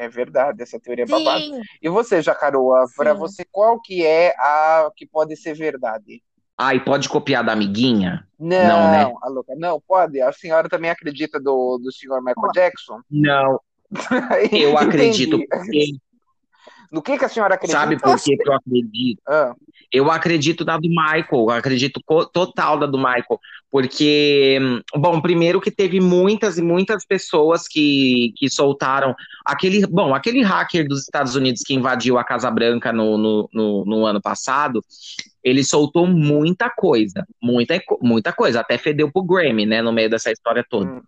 [0.00, 1.60] É verdade, essa teoria é babada.
[1.82, 6.22] E você, Jacaroa, para você, qual que é a que pode ser verdade?
[6.56, 8.24] Ah, e pode copiar da amiguinha?
[8.38, 9.14] Não, não, né?
[9.20, 10.20] a louca, não pode.
[10.20, 13.00] A senhora também acredita do, do senhor Michael Jackson?
[13.10, 13.60] Não.
[14.52, 15.94] Eu acredito porque
[16.90, 17.78] no que, que a senhora acredita?
[17.78, 19.22] Sabe por que, eu acredito?
[19.26, 19.54] Ah.
[19.90, 22.00] Eu acredito na do Michael, acredito
[22.32, 24.58] total da do Michael, porque,
[24.94, 30.86] bom, primeiro que teve muitas e muitas pessoas que, que soltaram aquele, bom, aquele hacker
[30.86, 34.84] dos Estados Unidos que invadiu a Casa Branca no, no, no, no ano passado,
[35.42, 40.30] ele soltou muita coisa, muita, muita coisa, até fedeu pro Grammy, né, no meio dessa
[40.30, 40.90] história toda.
[40.90, 41.02] Hum.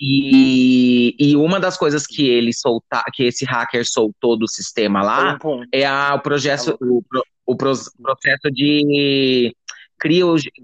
[0.00, 5.38] E, e uma das coisas que ele soltar, que esse hacker soltou do sistema lá
[5.72, 7.02] é a, o processo, o,
[7.44, 9.54] o processo de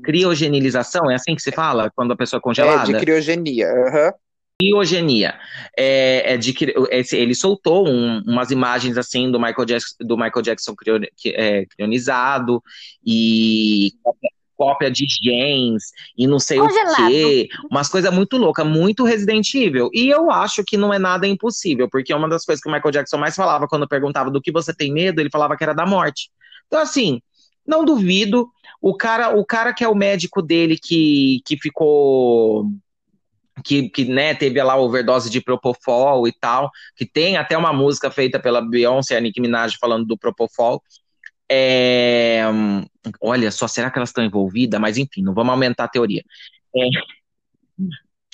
[0.04, 2.90] criogenilização, é assim que se fala quando a pessoa é congelada?
[2.90, 4.12] É, de criogenia, uhum.
[4.60, 5.34] Biogenia.
[5.76, 6.54] É, é de
[7.12, 10.74] ele soltou um, umas imagens assim do Michael Jackson, do Michael Jackson
[11.26, 12.62] é, crionizado
[13.04, 13.92] e
[14.56, 15.84] cópia de genes
[16.16, 17.04] e não sei Congelado.
[17.04, 17.48] o quê.
[17.70, 19.90] Umas coisas muito loucas, muito Resident Evil.
[19.92, 22.72] E eu acho que não é nada impossível, porque é uma das coisas que o
[22.72, 25.74] Michael Jackson mais falava quando perguntava do que você tem medo, ele falava que era
[25.74, 26.30] da morte.
[26.66, 27.20] Então, assim,
[27.66, 28.48] não duvido.
[28.80, 32.66] O cara, o cara que é o médico dele que, que ficou
[33.62, 38.10] que, que né, teve lá overdose de Propofol e tal, que tem até uma música
[38.10, 40.82] feita pela Beyoncé e a Nicki Minaj falando do Propofol.
[41.50, 42.42] É,
[43.20, 44.80] olha só, será que elas estão envolvidas?
[44.80, 46.22] Mas enfim, não vamos aumentar a teoria.
[46.74, 46.88] É,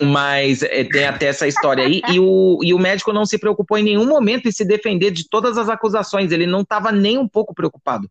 [0.02, 3.76] mas é, tem até essa história aí, e o, e o médico não se preocupou
[3.76, 7.28] em nenhum momento em se defender de todas as acusações, ele não estava nem um
[7.28, 8.10] pouco preocupado.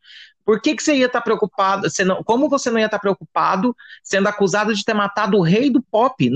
[0.50, 1.88] Por que, que você ia estar tá preocupado?
[1.88, 5.44] Você não, como você não ia estar tá preocupado sendo acusado de ter matado o
[5.44, 6.28] rei do pop?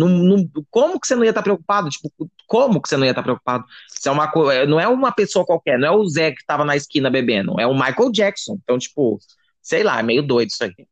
[0.69, 1.89] Como que você não ia estar tá preocupado?
[1.89, 2.11] Tipo,
[2.45, 3.65] como que você não ia estar preocupado?
[3.91, 6.63] Isso é uma, é, não é uma pessoa qualquer, não é o Zé que estava
[6.63, 8.59] na esquina bebendo, é o Michael Jackson.
[8.63, 9.17] Então, tipo,
[9.63, 10.87] sei lá, é meio doido isso aí.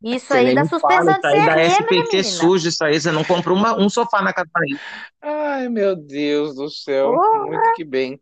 [0.00, 3.56] Isso aí da suspensão fala, de aí da SPT sujo, isso aí, você não comprou
[3.56, 4.78] uma, um sofá na casa aí.
[5.20, 8.20] Ai, meu Deus do céu, muito que bem.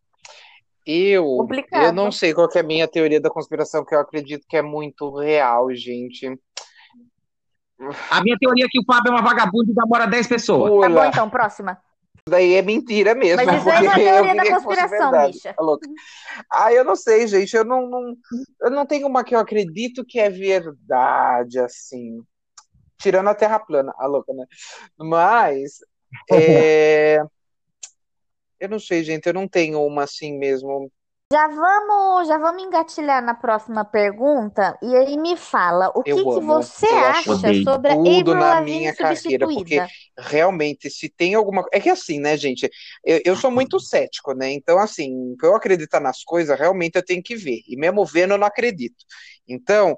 [0.90, 4.57] Eu, eu não sei qual é a minha teoria da conspiração, que eu acredito que
[4.57, 6.27] é muito real, gente.
[8.11, 10.70] A minha teoria é que o Fábio é uma vagabunda e namora 10 pessoas.
[10.70, 10.88] Pula.
[10.88, 11.79] Tá bom, então, próxima.
[12.16, 13.44] Isso daí é mentira mesmo.
[13.44, 15.53] Mas isso aí é a teoria da conspiração, bicha.
[15.53, 15.62] Tá
[16.51, 17.55] ah, eu não sei, gente.
[17.55, 18.16] Eu não, não,
[18.62, 22.22] eu não tenho uma que eu acredito que é verdade, assim.
[22.96, 24.46] Tirando a Terra plana, a louca, né?
[24.96, 25.81] Mas.
[26.33, 27.22] É...
[28.61, 30.90] Eu não sei, gente, eu não tenho uma assim mesmo.
[31.31, 36.40] Já vamos, já vamos engatilhar na próxima pergunta e aí me fala o que, que
[36.40, 39.83] você eu acha sobre a Avril na minha carreira, porque
[40.18, 42.66] realmente se tem alguma, é que assim, né, gente,
[43.05, 44.51] eu, eu sou muito cético, né?
[44.53, 47.61] Então assim, para eu acreditar nas coisas, realmente eu tenho que ver.
[47.68, 49.05] E mesmo vendo eu não acredito.
[49.47, 49.94] Então,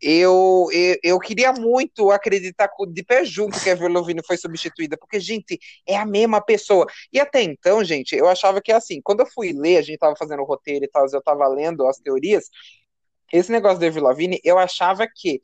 [0.00, 3.92] eu, eu, eu, queria muito acreditar de pé junto que a Avril
[4.26, 6.86] foi substituída, porque, gente, é a mesma pessoa.
[7.12, 10.16] E até então, gente, eu achava que assim, quando eu fui ler, a gente tava
[10.16, 12.50] fazendo o roteiro e tal, eu tava lendo as teorias,
[13.32, 15.40] esse negócio da Avril eu achava que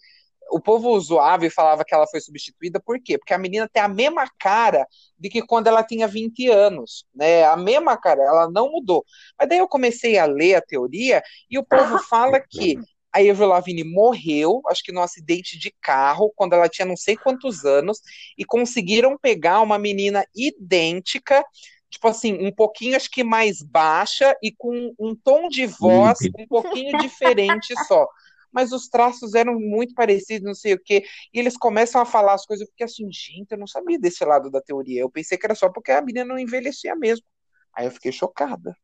[0.51, 3.17] o povo zoava e falava que ela foi substituída, por quê?
[3.17, 4.87] Porque a menina tem a mesma cara
[5.19, 7.45] de que quando ela tinha 20 anos, né?
[7.45, 9.05] A mesma cara, ela não mudou.
[9.39, 12.77] Mas daí eu comecei a ler a teoria e o povo fala que
[13.12, 17.16] a Avril Lavigne morreu, acho que num acidente de carro, quando ela tinha não sei
[17.16, 18.01] quantos anos,
[18.38, 21.44] e conseguiram pegar uma menina idêntica,
[21.90, 26.46] tipo assim, um pouquinho acho que mais baixa e com um tom de voz um
[26.46, 28.07] pouquinho diferente só.
[28.53, 31.05] Mas os traços eram muito parecidos, não sei o quê.
[31.33, 34.25] E eles começam a falar as coisas, eu fiquei assim, gente, eu não sabia desse
[34.25, 35.01] lado da teoria.
[35.01, 37.25] Eu pensei que era só porque a menina não envelhecia mesmo.
[37.73, 38.77] Aí eu fiquei chocada.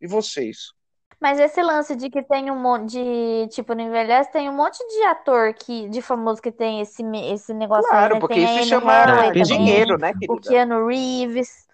[0.00, 0.72] E vocês?
[1.20, 4.78] Mas esse lance de que tem um monte de, tipo, no envelhece, tem um monte
[4.78, 7.02] de ator que, de famoso que tem esse,
[7.32, 8.20] esse negócio claro, aí, né?
[8.20, 10.32] porque tem isso chama Hathaway dinheiro, né, querida?
[10.32, 11.66] O Keanu Reeves.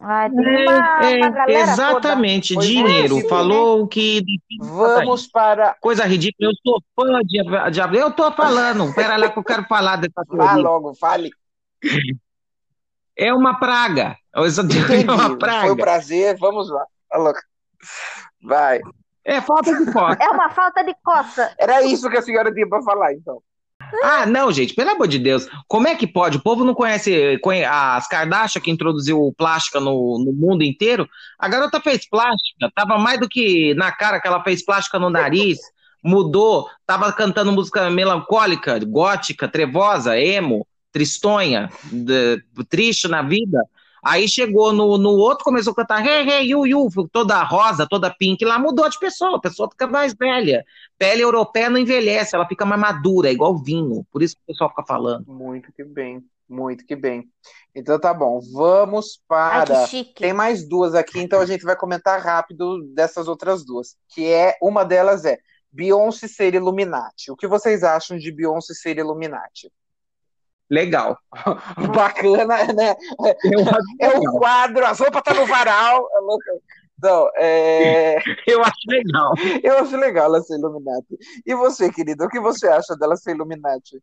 [0.00, 2.66] Ah, tem é, uma, é, uma exatamente, toda.
[2.66, 3.18] dinheiro.
[3.18, 3.88] É, Falou né?
[3.90, 4.22] que.
[4.60, 5.74] Vamos para.
[5.80, 6.50] Coisa ridícula.
[6.50, 8.94] Eu sou fã de, de Eu tô falando.
[8.94, 10.44] Pera lá que eu quero falar dessa coisa.
[10.44, 11.30] Vá logo, fale.
[13.16, 14.16] É uma praga.
[14.38, 15.62] É uma praga.
[15.62, 16.36] Foi um prazer.
[16.38, 16.86] Vamos lá.
[18.42, 18.80] Vai.
[19.24, 20.18] É falta de coça.
[20.22, 21.52] É uma falta de coça.
[21.58, 23.42] Era isso que a senhora tinha para falar, então.
[24.02, 25.48] Ah, não, gente, pelo amor de Deus.
[25.66, 26.36] Como é que pode?
[26.36, 31.08] O povo não conhece, as Kardashian que introduziu plástica no, no mundo inteiro.
[31.38, 35.10] A garota fez plástica, tava mais do que na cara que ela fez plástica no
[35.10, 35.58] nariz,
[36.02, 43.62] mudou, tava cantando música melancólica, gótica, trevosa, emo, tristonha, de, triste na vida.
[44.04, 48.14] Aí chegou no, no outro, começou a cantar hey, hey, you, you, toda rosa, toda
[48.18, 50.64] pink, lá mudou de pessoa, a pessoa fica mais velha.
[50.98, 54.06] Pele europeia não envelhece, ela fica mais madura, igual vinho.
[54.10, 55.24] Por isso que o pessoal fica falando.
[55.26, 57.24] Muito que bem, muito que bem.
[57.74, 59.80] Então tá bom, vamos para.
[59.80, 63.96] Ai, Tem mais duas aqui, então a gente vai comentar rápido dessas outras duas.
[64.08, 65.38] Que é, uma delas é
[65.70, 67.30] Beyoncé ser Illuminati.
[67.30, 69.70] O que vocês acham de Beyoncé ser Illuminati?
[70.70, 71.18] Legal.
[71.94, 72.94] Bacana, né?
[74.00, 76.08] É o quadro, a roupa tá no varal.
[76.12, 76.58] É
[77.02, 78.16] Não, é...
[78.46, 79.32] Eu acho legal.
[79.62, 81.18] Eu acho legal ela ser Illuminati.
[81.46, 84.02] E você, querida, o que você acha dela ser Illuminati?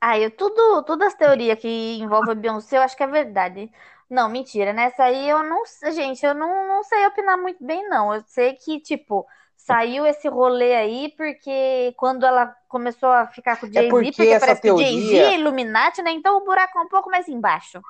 [0.00, 3.70] Ah, eu tudo, todas as teorias que envolvem a Beyoncé, eu acho que é verdade.
[4.08, 8.12] Não, mentira, nessa aí eu não, gente, eu não, não sei opinar muito bem, não.
[8.14, 9.26] Eu sei que, tipo,
[9.66, 13.90] saiu esse rolê aí porque quando ela começou a ficar com o é Jay-Z, é
[13.90, 14.86] porque, porque parece teoria...
[14.86, 16.12] que o Jay-Z é Illuminati, né?
[16.12, 17.80] Então o buraco é um pouco mais embaixo.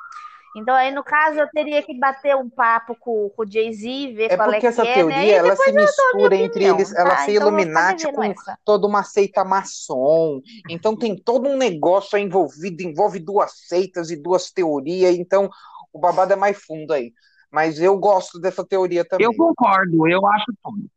[0.57, 4.33] Então aí, no caso, eu teria que bater um papo com, com o Jay-Z, ver
[4.33, 5.31] É qual é porque que essa é, teoria, né?
[5.31, 7.17] Ela se eu mistura entre eles, ela tá?
[7.19, 8.59] se Então eu Illuminati com essa.
[8.65, 10.41] toda uma seita maçom.
[10.69, 15.49] Então tem todo um negócio aí envolvido, envolve duas seitas e duas teorias, então
[15.93, 17.13] o babado é mais fundo aí.
[17.49, 19.37] Mas eu gosto dessa teoria Eu também.
[19.37, 20.91] concordo, eu acho tudo.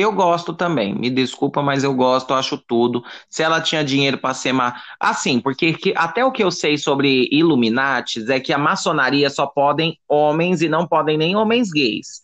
[0.00, 3.02] Eu gosto também, me desculpa, mas eu gosto, acho tudo.
[3.28, 4.80] Se ela tinha dinheiro para ser ma...
[5.00, 9.44] Assim, porque que- até o que eu sei sobre Illuminates é que a maçonaria só
[9.46, 12.20] podem homens e não podem nem homens gays.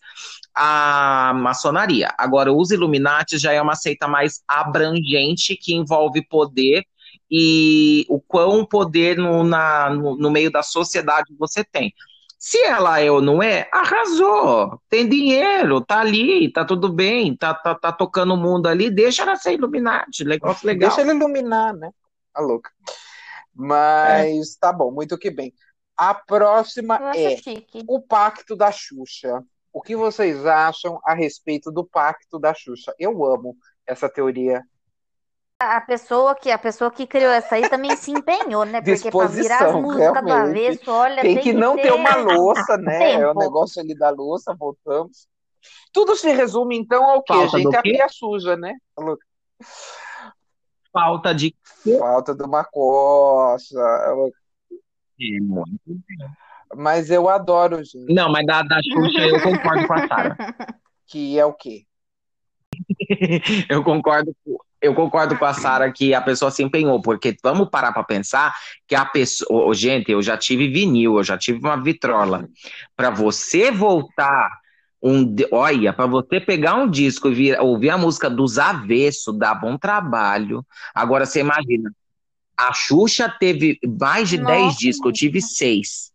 [0.55, 2.13] A maçonaria.
[2.17, 6.85] Agora, os Illuminates já é uma seita mais abrangente que envolve poder
[7.29, 11.93] e o quão poder no, na, no, no meio da sociedade você tem.
[12.37, 14.79] Se ela é ou não é, arrasou.
[14.89, 19.23] Tem dinheiro, tá ali, tá tudo bem, tá, tá, tá tocando o mundo ali, deixa
[19.23, 20.89] ela ser Illuminati, negócio legal.
[20.89, 21.89] Deixa ele iluminar, né?
[22.33, 22.69] A louca.
[23.53, 25.53] Mas tá bom, muito que bem.
[25.95, 27.83] A próxima acho é chique.
[27.87, 29.41] o Pacto da Xuxa.
[29.71, 32.93] O que vocês acham a respeito do Pacto da Xuxa?
[32.99, 34.61] Eu amo essa teoria.
[35.57, 38.81] A pessoa que, a pessoa que criou essa aí também se empenhou, né?
[38.81, 42.77] Porque pra virar as Disposição, músicas do avesso, olha, Tem que não ter uma louça,
[42.77, 43.13] né?
[43.13, 43.39] É o tempo.
[43.39, 45.27] negócio ali da louça, voltamos.
[45.93, 47.75] Tudo se resume, então, ao quê, Falta gente?
[47.75, 48.73] A pia suja, né?
[50.91, 51.55] Falta de.
[51.99, 53.79] Falta de uma coça.
[55.19, 55.79] É, muito.
[56.75, 58.13] Mas eu adoro, gente.
[58.13, 60.35] Não, mas da, da Xuxa eu concordo com a Sara.
[61.07, 61.85] Que é o quê?
[63.69, 67.69] Eu concordo, com- eu concordo com a Sara que a pessoa se empenhou, porque vamos
[67.69, 68.53] parar para pensar
[68.87, 72.47] que a pessoa, gente, eu já tive vinil, eu já tive uma vitrola.
[72.95, 74.49] Para você voltar
[75.01, 79.67] um, olha, para você pegar um disco e vir- ouvir a música dos avessos, dava
[79.67, 80.65] um trabalho.
[80.93, 81.91] Agora você imagina,
[82.57, 86.11] a Xuxa teve mais de 10 Nossa, discos, eu tive seis.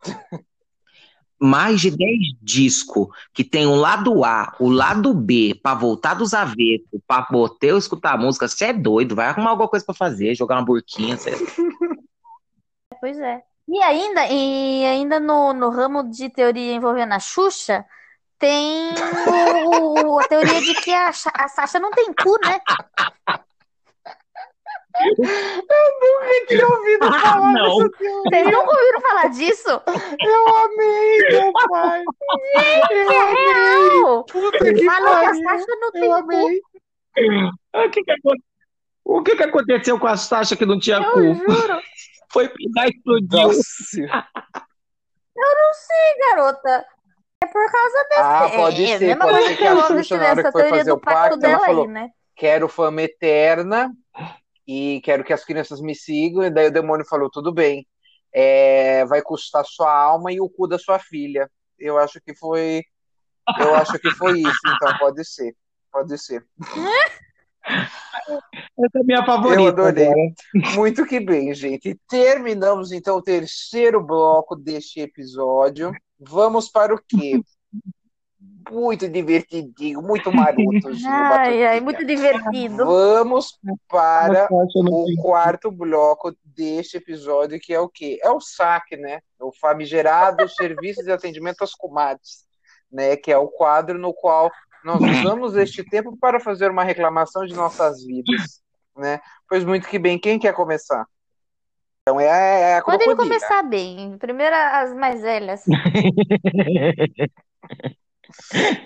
[1.43, 6.34] Mais de 10 discos que tem o lado A, o lado B, pra voltar dos
[6.34, 9.95] avessos, pra botar eu escutar a música, você é doido, vai arrumar alguma coisa pra
[9.95, 11.22] fazer, jogar uma burquinha, lá.
[13.01, 13.41] Pois é.
[13.66, 17.86] E ainda, e ainda no, no ramo de teoria envolvendo a Xuxa,
[18.38, 18.91] tem
[19.64, 22.61] o- a teoria de que a, a Sasha não tem cu, né?
[24.99, 27.76] Eu tinha ouvido Ah, falar não.
[27.78, 28.22] dessa teoria.
[28.30, 29.68] Vocês nunca ouviram falar disso?
[30.20, 32.05] Eu amei, meu pai.
[32.91, 33.45] Eu É amei.
[33.45, 34.24] real!
[34.24, 35.66] Puta que Falou que a pariu.
[35.80, 36.61] Não Eu amei.
[37.72, 38.14] Ah, O que que,
[39.05, 41.34] o que que aconteceu com a Sasha que não tinha Eu cu?
[41.34, 41.80] juro.
[42.32, 43.49] Foi pingar e explodiu.
[43.49, 44.24] Nossa.
[46.30, 46.84] garota.
[47.43, 48.20] É por causa desse.
[48.20, 50.43] Ah, pode é, ser, mesma pode coisa ser que a eu Xuxa, na hora dessa
[50.49, 52.11] que foi teoria fazer do o pacto, pacto ela dela falou, aí, né?
[52.36, 53.91] Quero fama eterna
[54.71, 56.45] e quero que as crianças me sigam.
[56.45, 57.85] E daí o demônio falou: tudo bem,
[58.33, 61.51] é, vai custar sua alma e o cu da sua filha.
[61.77, 62.85] Eu acho que foi.
[63.59, 65.57] Eu acho que foi isso, então pode ser.
[65.91, 66.47] Pode ser.
[67.66, 69.61] Essa é a minha favorita.
[69.61, 70.07] Eu adorei.
[70.07, 70.75] agora.
[70.77, 71.99] Muito que bem, gente.
[72.09, 75.93] Terminamos então o terceiro bloco deste episódio.
[76.18, 77.43] Vamos para o quê?
[78.70, 82.86] Muito divertidinho, muito maroto, Ai, ai, muito divertido.
[82.86, 88.20] Vamos para o quarto bloco deste episódio, que é o quê?
[88.22, 89.18] É o saque, né?
[89.41, 92.47] O famigerado Serviços de Atendimento às Comadres,
[92.91, 93.16] né?
[93.16, 94.51] Que é o quadro no qual
[94.84, 98.62] nós usamos este tempo para fazer uma reclamação de nossas vidas,
[98.97, 99.20] né?
[99.49, 101.05] Pois muito que bem, quem quer começar?
[102.03, 104.16] Então é a, é a Podem começar bem.
[104.16, 105.64] Primeiro as mais velhas.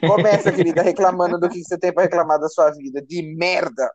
[0.06, 3.02] Começa, querida, reclamando do que você tem para reclamar da sua vida.
[3.02, 3.90] De merda!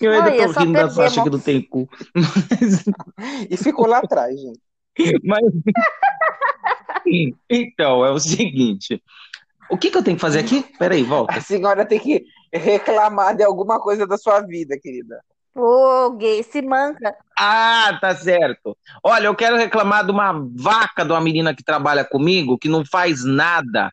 [0.00, 0.90] Eu ainda Olha, tô rindo da.
[0.90, 1.88] Sasha que não tem cu.
[3.50, 4.60] E ficou lá atrás, gente.
[5.24, 5.40] Mas...
[7.50, 9.02] Então, é o seguinte.
[9.68, 10.62] O que que eu tenho que fazer aqui?
[10.78, 11.36] Peraí, volta.
[11.36, 15.20] A senhora tem que reclamar de alguma coisa da sua vida, querida.
[15.54, 17.14] Ô, gay, se manca.
[17.38, 18.76] Ah, tá certo.
[19.02, 22.84] Olha, eu quero reclamar de uma vaca de uma menina que trabalha comigo, que não
[22.84, 23.92] faz nada.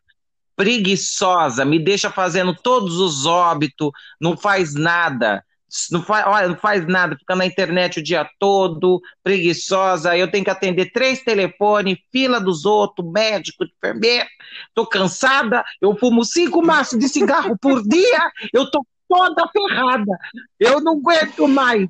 [0.56, 3.90] Preguiçosa, me deixa fazendo todos os óbitos,
[4.20, 5.44] não faz nada.
[5.92, 10.16] Não faz, olha, não faz nada, fica na internet o dia todo, preguiçosa.
[10.16, 14.26] Eu tenho que atender três telefones, fila dos outros, médico, enfermeiro.
[14.74, 20.18] Tô cansada, eu fumo cinco maços de cigarro por dia, eu tô toda ferrada.
[20.58, 21.88] Eu não aguento mais.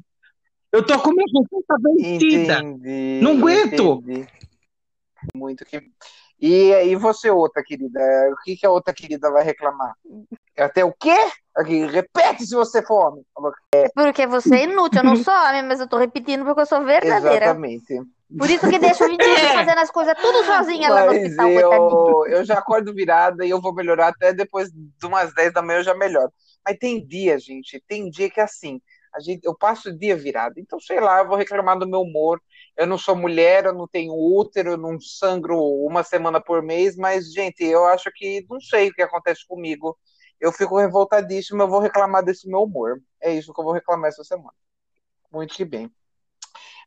[0.72, 2.58] Eu tô com minha receita vencida.
[2.60, 3.20] Entendi.
[3.22, 4.02] Não aguento.
[4.02, 4.28] entendi.
[5.34, 5.82] Muito que.
[6.40, 8.00] E, e você, outra querida?
[8.32, 9.94] O que, que a outra querida vai reclamar?
[10.56, 11.14] Até o quê?
[11.54, 13.22] Aqui, repete se você for homem.
[13.94, 16.82] Porque você é inútil, eu não sou homem, mas eu tô repetindo porque eu sou
[16.82, 17.44] verdadeira.
[17.46, 17.94] Exatamente.
[18.38, 19.54] Por isso que deixa o Vinícius É.
[19.54, 22.26] fazendo as coisas tudo sozinha lá no Mas hospital, coitadinho.
[22.26, 25.60] eu, eu já acordo virada e eu vou melhorar até depois de umas 10 da
[25.60, 26.32] manhã eu já melhoro.
[26.66, 28.80] Mas tem dia, gente, tem dia que é assim,
[29.14, 30.58] a gente, eu passo o dia virado.
[30.58, 32.40] Então, sei lá, eu vou reclamar do meu humor.
[32.76, 36.96] Eu não sou mulher, eu não tenho útero, eu não sangro uma semana por mês,
[36.96, 39.98] mas, gente, eu acho que não sei o que acontece comigo.
[40.40, 43.00] Eu fico revoltadíssimo, eu vou reclamar desse meu humor.
[43.20, 44.54] É isso que eu vou reclamar essa semana.
[45.32, 45.90] Muito que bem.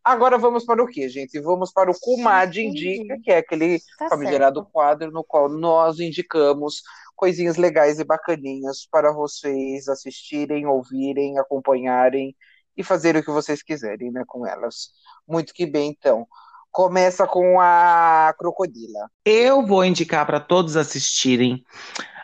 [0.04, 1.40] Agora vamos para o quê, gente?
[1.40, 2.58] Vamos para o Kumad.
[2.58, 4.72] Indica, que é aquele Tá famigerado certo.
[4.72, 6.82] quadro no qual nós indicamos
[7.16, 12.36] coisinhas legais e bacaninhas para vocês assistirem, ouvirem, acompanharem
[12.76, 14.90] e fazer o que vocês quiserem, né, com elas.
[15.28, 16.28] Muito que bem, então.
[16.72, 19.08] Começa com a Crocodila.
[19.24, 21.64] Eu vou indicar para todos assistirem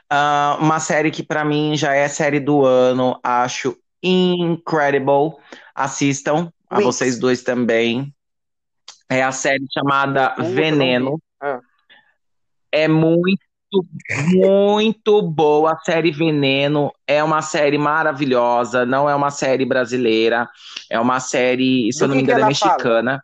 [0.09, 5.37] ah, uma série que para mim já é série do ano, acho incredible.
[5.75, 8.13] Assistam, a vocês dois também.
[9.09, 11.19] É a série chamada não Veneno.
[11.41, 11.59] Ah.
[12.71, 13.39] É muito,
[14.35, 15.73] muito boa.
[15.73, 18.85] A série Veneno é uma série maravilhosa.
[18.85, 20.47] Não é uma série brasileira.
[20.89, 22.73] É uma série, se eu não me engano, é ela fala?
[22.73, 23.23] mexicana.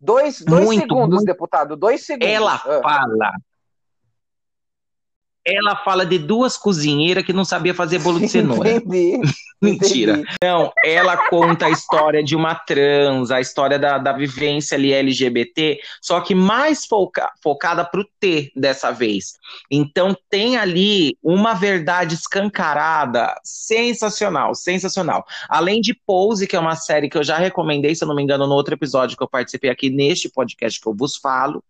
[0.00, 1.24] Dois, dois Muito, segundos, muito.
[1.24, 2.28] deputado, dois segundos.
[2.32, 2.80] Ela Ah.
[2.82, 3.32] fala.
[5.46, 8.70] Ela fala de duas cozinheiras que não sabia fazer bolo de cenoura.
[8.70, 9.20] Entendi.
[9.62, 10.12] Mentira.
[10.12, 10.36] entendi.
[10.42, 15.78] Não, ela conta a história de uma trans, a história da, da vivência ali LGBT,
[16.02, 19.38] só que mais foca, focada pro T dessa vez.
[19.70, 25.24] Então tem ali uma verdade escancarada, sensacional, sensacional.
[25.48, 28.22] Além de Pose, que é uma série que eu já recomendei, se eu não me
[28.22, 31.64] engano, no outro episódio que eu participei aqui neste podcast que eu vos falo,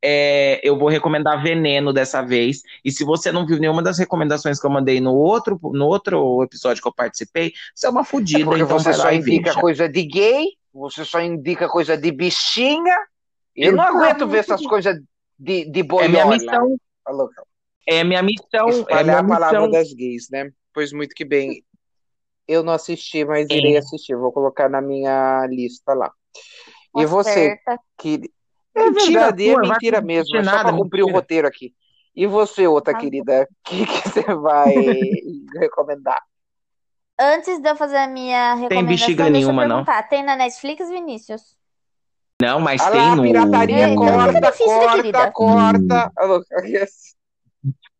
[0.00, 2.62] é, eu vou recomendar Veneno dessa vez.
[2.84, 6.42] E se você não viu nenhuma das recomendações que eu mandei no outro, no outro
[6.42, 9.60] episódio que eu participei, você é uma É fodida, porque então você só indica veja.
[9.60, 12.96] coisa de gay, você só indica coisa de bichinha.
[13.54, 13.98] Eu não Exato.
[13.98, 14.96] aguento ver essas coisas
[15.38, 16.08] de, de É boiola.
[16.08, 17.42] minha missão, Tá louca?
[17.86, 19.70] é minha missão, é Espalhar minha a palavra missão.
[19.70, 20.50] das gays, né?
[20.72, 21.62] Pois muito que bem.
[22.48, 23.54] Eu não assisti, mas É.
[23.54, 24.16] irei assistir.
[24.16, 26.10] Vou colocar na minha lista lá.
[26.96, 27.56] E Tá você,
[27.98, 28.20] que
[28.74, 31.20] é Mentira verdade, é mentira não mesmo, é só nada, para cumprir o mentira.
[31.20, 31.74] roteiro aqui.
[32.14, 33.00] E você, outra bom.
[33.00, 34.74] querida, o que, que você vai
[35.58, 36.22] recomendar?
[37.18, 39.84] Antes de eu fazer a minha recomendação, bexiga deixa eu nenhuma, não.
[40.08, 41.56] Tem na Netflix, Vinícius?
[42.42, 43.22] Não, mas Olha tem lá, no.
[43.22, 45.32] pirataria, corta, né, corta, querida?
[45.32, 46.12] corta.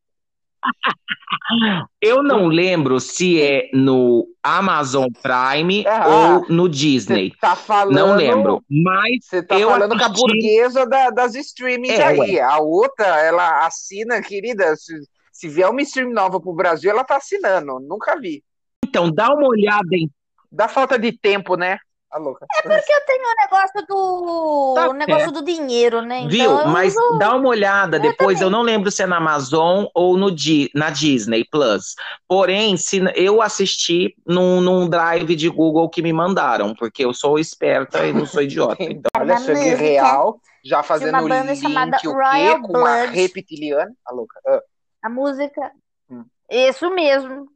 [2.00, 6.08] Eu não lembro se é no Amazon Prime Ah,
[6.40, 7.32] ou no Disney.
[7.40, 7.94] tá falando.
[7.94, 8.62] Não lembro.
[8.68, 12.40] Mas Você tá Eu falando com a assisti- burguesa da- das streamings É, aí.
[12.40, 14.74] A outra, ela assina, querida.
[14.76, 14.94] Se,
[15.32, 17.78] se vier uma stream nova pro Brasil, ela tá assinando.
[17.80, 18.42] Nunca vi.
[18.84, 20.08] então, dá uma olhada em.
[20.52, 21.78] Dá falta de tempo, né?
[22.14, 22.46] A louca.
[22.56, 24.74] É porque eu tenho o negócio do.
[24.76, 26.18] Tá o negócio do dinheiro, né?
[26.20, 26.50] Então Viu?
[26.60, 28.40] eu Mas uso- dá uma olhada Eu depois.
[28.40, 28.52] Eu também.
[28.52, 31.96] não lembro se é na Amazon ou no Di- na Disney Plus.
[32.28, 37.36] Porém, se eu assisti num, num drive de Google que me mandaram, porque eu sou
[37.36, 38.84] esperta e não sou idiota.
[38.84, 40.40] Então, Olha, sangue música real.
[40.64, 42.06] Já fazendo uma o banda link, chamada o quê?
[42.06, 43.12] Royal Com uma Blood.
[43.16, 43.92] reptiliana.
[44.06, 44.40] A louca.
[44.46, 44.60] Ah,
[45.02, 45.72] A música.
[46.08, 46.24] Hum.
[46.48, 47.46] Isso mesmo.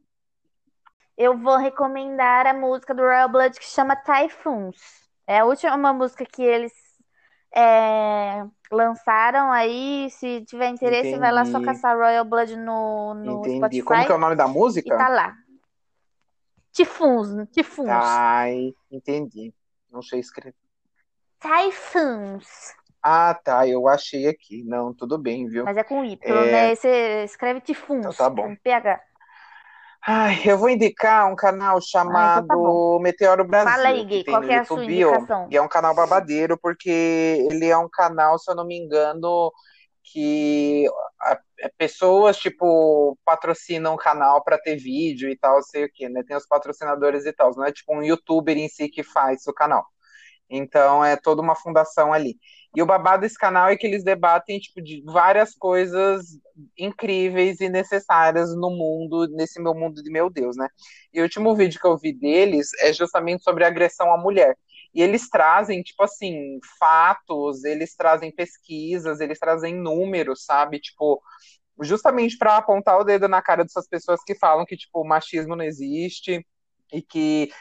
[1.19, 4.77] Eu vou recomendar a música do Royal Blood que chama Typhoons.
[5.27, 6.71] É a última música que eles
[7.53, 8.41] é,
[8.71, 10.09] lançaram aí.
[10.11, 11.65] Se tiver interesse, vai lá só Entendi.
[11.65, 13.57] caçar Royal Blood no, no entendi.
[13.57, 14.97] Spotify Como que é o nome da e música?
[14.97, 15.35] tá lá.
[16.71, 17.89] Typhoons, Typhoons.
[17.89, 19.53] Ai, entendi.
[19.91, 20.55] Não sei escrever.
[21.41, 22.73] Typhoons.
[23.03, 23.67] Ah, tá.
[23.67, 24.63] Eu achei aqui.
[24.63, 25.65] Não, tudo bem, viu?
[25.65, 26.51] Mas é com Y, É.
[26.51, 26.75] né?
[26.75, 27.99] Você escreve Typhoons.
[28.05, 28.43] Então tá bom.
[28.43, 29.08] Com PH.
[30.07, 32.99] Ai, eu vou indicar um canal chamado tá bom.
[32.99, 35.49] Meteoro Brasil, Fala aí, que Gui, qual é a sua indicação?
[35.51, 39.51] e é um canal babadeiro, porque ele é um canal, se eu não me engano,
[40.03, 40.85] que
[41.21, 46.07] a- é, pessoas, tipo, patrocinam o canal para ter vídeo e tal, sei o quê,
[46.09, 46.23] né?
[46.23, 49.53] Tem os patrocinadores e tal, não é tipo um youtuber em si que faz o
[49.53, 49.85] canal.
[50.49, 52.37] Então é toda uma fundação ali.
[52.75, 56.37] E o babado desse canal é que eles debatem tipo de várias coisas
[56.77, 60.67] incríveis e necessárias no mundo, nesse meu mundo de meu Deus, né?
[61.11, 64.55] E o último vídeo que eu vi deles é justamente sobre agressão à mulher.
[64.93, 70.79] E eles trazem, tipo assim, fatos, eles trazem pesquisas, eles trazem números, sabe?
[70.79, 71.21] Tipo,
[71.81, 75.63] justamente para apontar o dedo na cara dessas pessoas que falam que, tipo, machismo não
[75.63, 76.45] existe
[76.91, 77.51] e que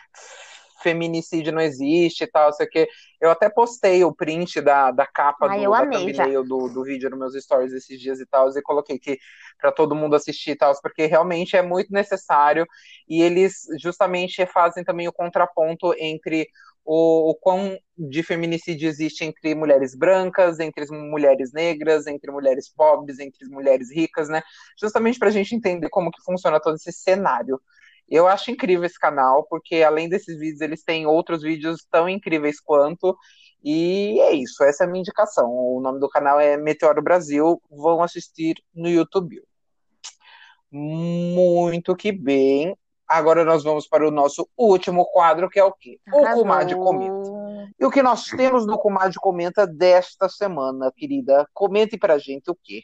[0.81, 2.89] feminicídio não existe e tal, sei que.
[3.21, 6.85] Eu até postei o print da, da capa Ai, do, da amei thumbnail do, do
[6.85, 9.19] vídeo nos meus stories esses dias e tal, e coloquei que
[9.61, 12.65] para todo mundo assistir e tal, porque realmente é muito necessário
[13.09, 16.49] e eles justamente fazem também o contraponto entre
[16.91, 23.19] o, o quão de feminicídio existe entre mulheres brancas, entre mulheres negras, entre mulheres pobres,
[23.19, 24.43] entre mulheres ricas, né?
[24.81, 27.61] Justamente para a gente entender como que funciona todo esse cenário.
[28.11, 32.61] Eu acho incrível esse canal, porque além desses vídeos, eles têm outros vídeos tão incríveis
[32.61, 33.17] quanto.
[33.63, 35.51] E é isso, essa é a minha indicação.
[35.51, 37.61] O nome do canal é Meteoro Brasil.
[37.71, 39.43] Vão assistir no YouTube.
[40.71, 42.77] Muito que bem.
[43.07, 45.99] Agora nós vamos para o nosso último quadro, que é o quê?
[46.13, 46.21] O.
[46.41, 47.29] Comadre Comenta.
[47.81, 51.49] E o que nós temos no Comadre Comenta desta semana, querida?
[51.55, 52.83] Comente pra gente o quê?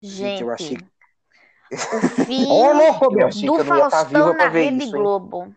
[0.00, 0.78] Gente, eu achei-
[1.70, 3.28] o fim Ô, louco, Eu meu.
[3.28, 5.02] do estar Faustão na Rede isso, hein?
[5.02, 5.54] Globo.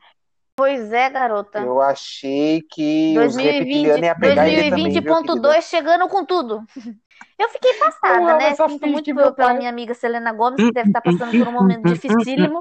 [0.55, 1.59] Pois é, garota.
[1.59, 5.49] Eu achei que os 2020, reptilianos iam pegar ele também, viu, querida?
[5.49, 6.63] 2020.2 chegando com tudo.
[7.39, 8.55] Eu fiquei passada, amo né?
[8.55, 9.57] Sinto muito pela pai.
[9.57, 12.59] minha amiga Selena Gomes, que deve estar passando por um momento dificílimo.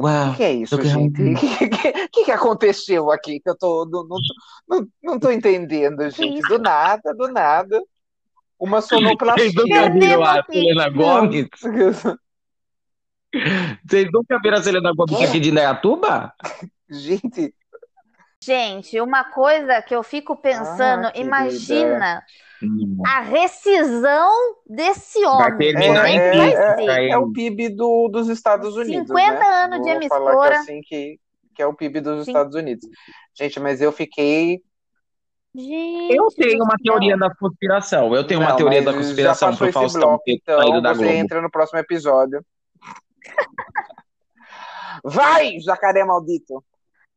[0.00, 0.34] O Uau.
[0.34, 1.22] que é isso, gente?
[1.22, 3.38] O que, que, que, que aconteceu aqui?
[3.40, 4.18] Que eu tô, não, não,
[4.68, 6.40] não, não tô entendendo, gente.
[6.48, 7.80] Do nada, do nada.
[8.58, 9.52] Uma sonoplastia.
[9.52, 11.48] Vocês nunca viram a Selena Gomes?
[13.84, 16.32] Vocês nunca viram a Selena Gomes aqui de Indaiatuba?
[16.88, 17.54] Gente,
[18.42, 21.18] Gente, uma coisa que eu fico pensando, Ah, querida.
[21.26, 22.22] imagina
[23.04, 24.30] a rescisão
[24.66, 25.58] desse Vai homem.
[25.58, 26.88] terminar Como em é vai é, ser?
[26.90, 29.46] é, é o PIB do, dos Estados Unidos, 50 né?
[29.64, 30.54] anos de Vou falar que emissora.
[30.54, 31.18] é assim que,
[31.54, 32.30] que é o PIB dos Sim.
[32.30, 32.86] Estados Unidos.
[33.36, 34.60] Gente, mas eu fiquei
[35.54, 38.14] Gente Eu tenho uma teoria da conspiração.
[38.14, 40.94] Eu tenho uma Não, teoria mas da conspiração pro Faustão bloco, ter então saído da
[40.94, 41.18] você Globo.
[41.18, 42.40] entra no próximo episódio.
[45.04, 46.64] Vai, jacaré maldito!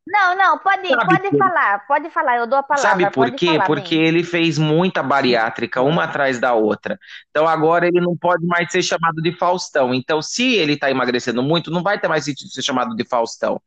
[0.05, 2.89] Não, não, pode, Sabe pode por- falar, pode falar, eu dou a palavra.
[2.89, 3.45] Sabe por pode quê?
[3.45, 4.05] falar, Porque bem.
[4.07, 6.97] ele fez muita bariátrica, uma atrás da outra.
[7.29, 9.93] Então agora ele não pode mais ser chamado de Faustão.
[9.93, 13.61] Então, se ele tá emagrecendo muito, não vai ter mais sentido ser chamado de Faustão.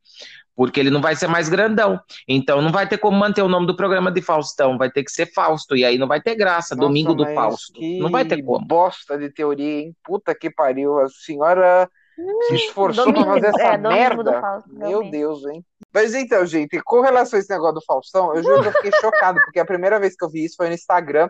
[0.53, 1.99] Porque ele não vai ser mais grandão.
[2.27, 4.77] Então não vai ter como manter o nome do programa de Faustão.
[4.77, 5.75] Vai ter que ser Fausto.
[5.75, 6.75] E aí não vai ter graça.
[6.75, 7.79] Nossa, Domingo do Fausto.
[7.99, 8.65] Não vai ter como.
[8.65, 9.95] bosta de teoria, hein?
[10.03, 10.99] Puta que pariu.
[10.99, 11.89] A senhora
[12.47, 14.63] se esforçou pra Domingo- fazer essa é, merda.
[14.67, 15.09] Meu.
[15.09, 15.65] Deus, hein?
[15.93, 18.91] Mas então, gente, com relação a esse negócio do Faustão, eu juro que eu fiquei
[18.99, 21.29] chocado, porque a primeira vez que eu vi isso foi no Instagram.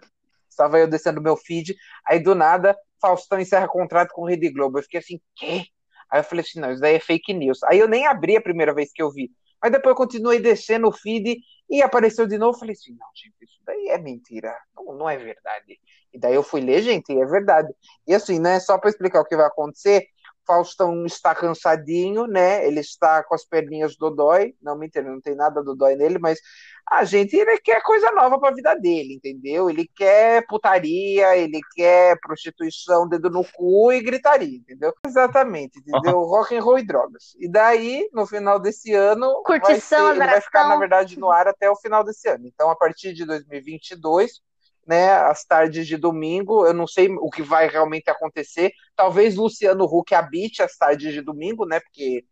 [0.49, 1.75] Estava eu descendo meu feed,
[2.07, 4.79] aí do nada, Faustão encerra contrato com Rede Globo.
[4.79, 5.65] Eu fiquei assim, quê?
[6.09, 7.61] Aí eu falei assim, não, isso daí é fake news.
[7.63, 9.29] Aí eu nem abri a primeira vez que eu vi.
[9.61, 11.37] Mas depois eu continuei descendo o feed
[11.69, 12.55] e apareceu de novo.
[12.55, 14.55] Eu falei assim, não, gente, isso daí é mentira.
[14.75, 15.77] Não, não é verdade.
[16.13, 17.73] E daí eu fui ler, gente, e é verdade.
[18.07, 20.05] E assim, né, só para explicar o que vai acontecer,
[20.45, 22.65] Faustão está cansadinho, né?
[22.67, 24.53] Ele está com as perninhas dodói.
[24.61, 26.39] Não, mentira, não tem nada dodói nele, mas
[26.87, 29.69] a gente ele quer coisa nova para a vida dele, entendeu?
[29.69, 34.93] Ele quer putaria, ele quer prostituição, dedo no cu e gritaria, entendeu?
[35.05, 36.19] Exatamente, entendeu?
[36.19, 37.35] Rock and roll e drogas.
[37.39, 41.31] E daí, no final desse ano, vai Curtição, ser- ele vai ficar, na verdade, no
[41.31, 42.45] ar até o final desse ano.
[42.45, 44.41] Então, a partir de 2022,
[44.85, 48.71] né, às tardes de domingo, eu não sei o que vai realmente acontecer.
[48.95, 52.23] Talvez Luciano Huck habite as tardes de domingo, né, porque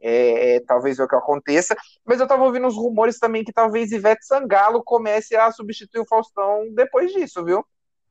[0.00, 1.76] é, é, talvez é o que aconteça.
[2.06, 6.06] Mas eu tava ouvindo uns rumores também que talvez Ivete Sangalo comece a substituir o
[6.06, 7.64] Faustão depois disso, viu?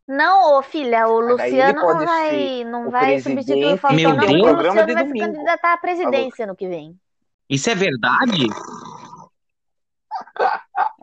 [0.08, 4.18] Não, ô filha, o Mas Luciano não vai, não vai substituir o Faustão, Meu não,
[4.20, 4.48] porque Deus.
[4.48, 5.26] o Luciano vai se domingo.
[5.26, 6.96] candidatar à presidência ano que vem.
[7.50, 8.48] Isso é verdade?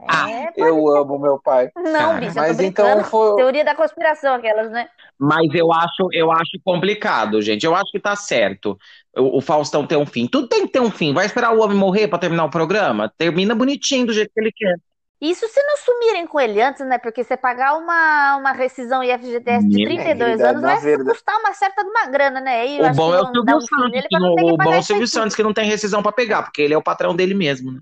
[0.09, 0.99] Ah, É, Eu ser.
[0.99, 1.71] amo meu pai.
[1.77, 3.37] Não, bicho, Mas então foi.
[3.37, 4.89] Teoria da conspiração, aquelas, né?
[5.19, 7.65] Mas eu acho, eu acho complicado, gente.
[7.65, 8.79] Eu acho que tá certo.
[9.17, 10.27] O, o Faustão ter um fim.
[10.27, 11.15] Tudo tem que ter um fim.
[11.15, 13.13] Vai esperar o homem morrer pra terminar o programa?
[13.17, 14.77] Termina bonitinho do jeito que ele quer.
[15.21, 16.99] Isso se não sumirem com ele antes, né?
[16.99, 21.39] Porque você pagar uma, uma rescisão IFGTS de Meu 32 querida, anos vai verdade- custar
[21.39, 22.67] uma certa de uma grana, né?
[22.69, 25.07] Eu O acho bom que é o Silvio um Santos, que o bom é Silvio.
[25.09, 27.79] Santos que não tem rescisão pra pegar, porque ele é o patrão dele mesmo, né?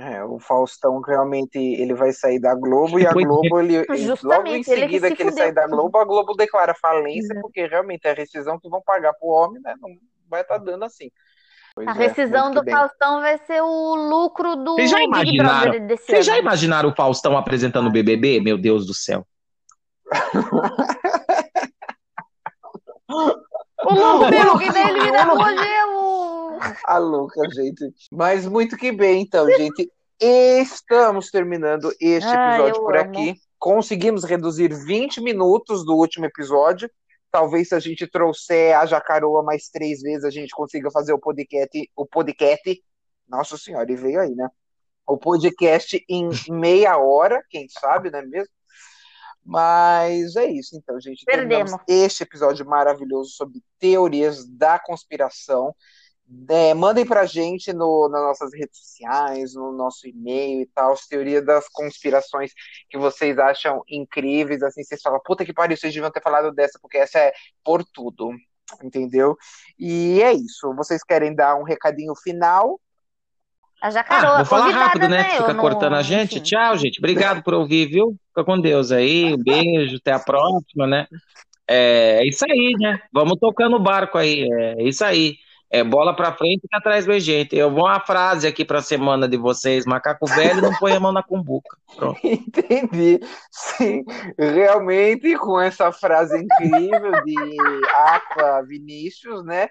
[0.00, 3.12] É, o Faustão realmente ele vai sair da Globo e a é.
[3.12, 5.44] Globo ele, ele- logo em Justamente, ele que seguida se que ele fudeu.
[5.44, 7.40] sair da Globo a Globo declara falência Uhum.
[7.42, 9.90] porque realmente é a rescisão que vão pagar pro homem né não
[10.30, 11.10] vai estar dando assim
[11.74, 12.74] Pois A é, rescisão muito do bem.
[12.74, 15.72] Faustão vai ser o lucro do Vocês já imaginaram?
[15.96, 18.40] Vocês já imaginaram o Faustão apresentando o BBB?
[18.40, 19.26] Meu Deus do céu.
[23.10, 26.37] O quem vai eliminar hoje é o...
[26.86, 29.90] a louca gente mas muito que bem então gente
[30.20, 33.10] estamos terminando este episódio eu por amo.
[33.10, 36.90] aqui conseguimos reduzir 20 minutos do último episódio
[37.30, 41.18] Talvez se a gente trouxer a Jacaroa mais três vezes, a gente consiga fazer o
[41.18, 41.90] podcast.
[41.94, 42.82] O podcast.
[43.28, 44.48] Nossa senhora, e veio aí, né?
[45.08, 48.52] o podcast em meia hora, quem sabe, não é mesmo?
[49.42, 51.24] Mas é isso, então, gente.
[51.24, 51.72] Perdemos.
[51.88, 55.74] Este episódio maravilhoso sobre teorias da conspiração.
[56.50, 61.06] É, mandem pra gente no, nas nossas redes sociais, no nosso e-mail e tal, as
[61.06, 62.52] teorias das conspirações
[62.90, 66.78] que vocês acham incríveis, assim, vocês falam, puta que pariu, vocês deviam ter falado dessa,
[66.82, 67.32] porque essa é
[67.64, 68.30] por tudo,
[68.82, 69.36] entendeu?
[69.78, 70.74] E é isso.
[70.74, 72.78] Vocês querem dar um recadinho final?
[73.80, 75.18] A Ah, vou falar rápido, né?
[75.18, 75.24] né?
[75.24, 76.36] Que fica não- cortando a gente.
[76.36, 76.44] enfim.
[76.44, 76.98] Tchau, gente.
[76.98, 78.16] Obrigado por ouvir, viu?
[78.28, 79.32] Fica com Deus aí.
[79.34, 81.06] Um beijo, até a próxima, né?
[81.66, 83.00] É isso aí, né?
[83.12, 84.48] Vamos tocando o barco aí.
[84.52, 85.36] É isso aí.
[85.70, 87.54] É bola pra frente e atrás do gente.
[87.54, 89.84] Eu vou uma frase aqui pra semana de vocês.
[89.84, 91.76] Macaco velho não põe a mão na cumbuca.
[91.94, 92.18] Pronto.
[92.24, 93.20] Entendi.
[93.50, 94.02] Sim,
[94.38, 97.36] realmente, com essa frase incrível de
[97.96, 99.68] Aqua Vinícius, né?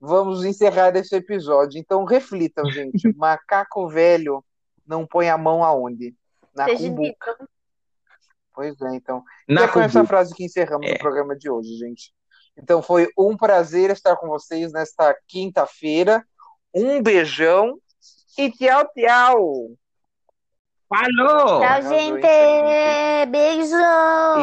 [0.00, 1.78] Vamos encerrar esse episódio.
[1.78, 3.06] Então, reflitam, gente.
[3.16, 4.44] Macaco velho
[4.86, 6.14] não põe a mão aonde?
[6.54, 7.36] Na Seja cumbuca.
[7.38, 7.48] dito.
[8.54, 9.22] Pois é, então.
[9.48, 10.94] Na é com essa frase que encerramos É.
[10.94, 12.12] o programa de hoje, gente.
[12.58, 16.24] Então, foi um prazer estar com vocês nesta quinta-feira.
[16.74, 17.78] Um beijão
[18.36, 19.70] e tchau, tchau!
[20.88, 21.60] Falou!
[21.60, 22.26] Tchau, gente.
[23.30, 24.34] Beijão.